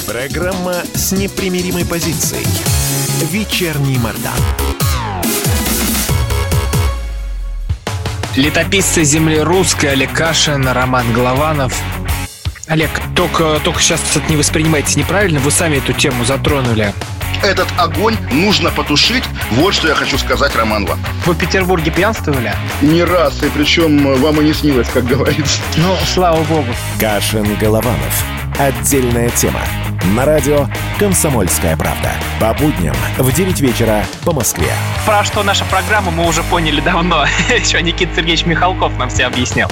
Программа 0.05 0.75
с 0.93 1.11
непримиримой 1.11 1.85
позицией. 1.85 2.45
Вечерний 3.31 3.97
Мордан. 3.97 4.33
Летописцы 8.35 9.03
земли 9.03 9.39
русской 9.39 9.87
Олег 9.87 10.13
Кашин, 10.13 10.67
Роман 10.67 11.11
Голованов. 11.11 11.73
Олег, 12.67 12.89
только, 13.15 13.59
только 13.63 13.81
сейчас 13.81 13.99
это 14.15 14.29
не 14.29 14.37
воспринимайте 14.37 14.97
неправильно, 14.97 15.39
вы 15.39 15.51
сами 15.51 15.77
эту 15.77 15.91
тему 15.93 16.23
затронули 16.23 16.93
этот 17.43 17.67
огонь 17.77 18.17
нужно 18.31 18.71
потушить. 18.71 19.23
Вот 19.51 19.73
что 19.73 19.87
я 19.87 19.95
хочу 19.95 20.17
сказать, 20.17 20.55
Роман 20.55 20.85
вам. 20.85 20.99
Вы 21.25 21.33
в 21.33 21.37
Петербурге 21.37 21.91
пьянствовали? 21.91 22.53
Не 22.81 23.03
раз, 23.03 23.41
и 23.43 23.49
причем 23.49 24.15
вам 24.21 24.41
и 24.41 24.45
не 24.45 24.53
снилось, 24.53 24.87
как 24.89 25.05
говорится. 25.05 25.61
Ну, 25.77 25.95
слава 26.05 26.43
богу. 26.43 26.73
Кашин 26.99 27.55
Голованов. 27.55 28.25
Отдельная 28.59 29.29
тема. 29.29 29.61
На 30.15 30.25
радио 30.25 30.67
«Комсомольская 30.99 31.77
правда». 31.77 32.11
По 32.39 32.53
будням 32.53 32.95
в 33.17 33.31
9 33.31 33.61
вечера 33.61 34.03
по 34.25 34.33
Москве. 34.33 34.71
Про 35.05 35.23
что 35.23 35.43
наша 35.43 35.63
программа 35.65 36.11
мы 36.11 36.27
уже 36.27 36.43
поняли 36.43 36.81
давно. 36.81 37.25
Еще 37.49 37.81
Никита 37.81 38.15
Сергеевич 38.15 38.45
Михалков 38.45 38.97
нам 38.97 39.09
все 39.09 39.25
объяснял. 39.25 39.71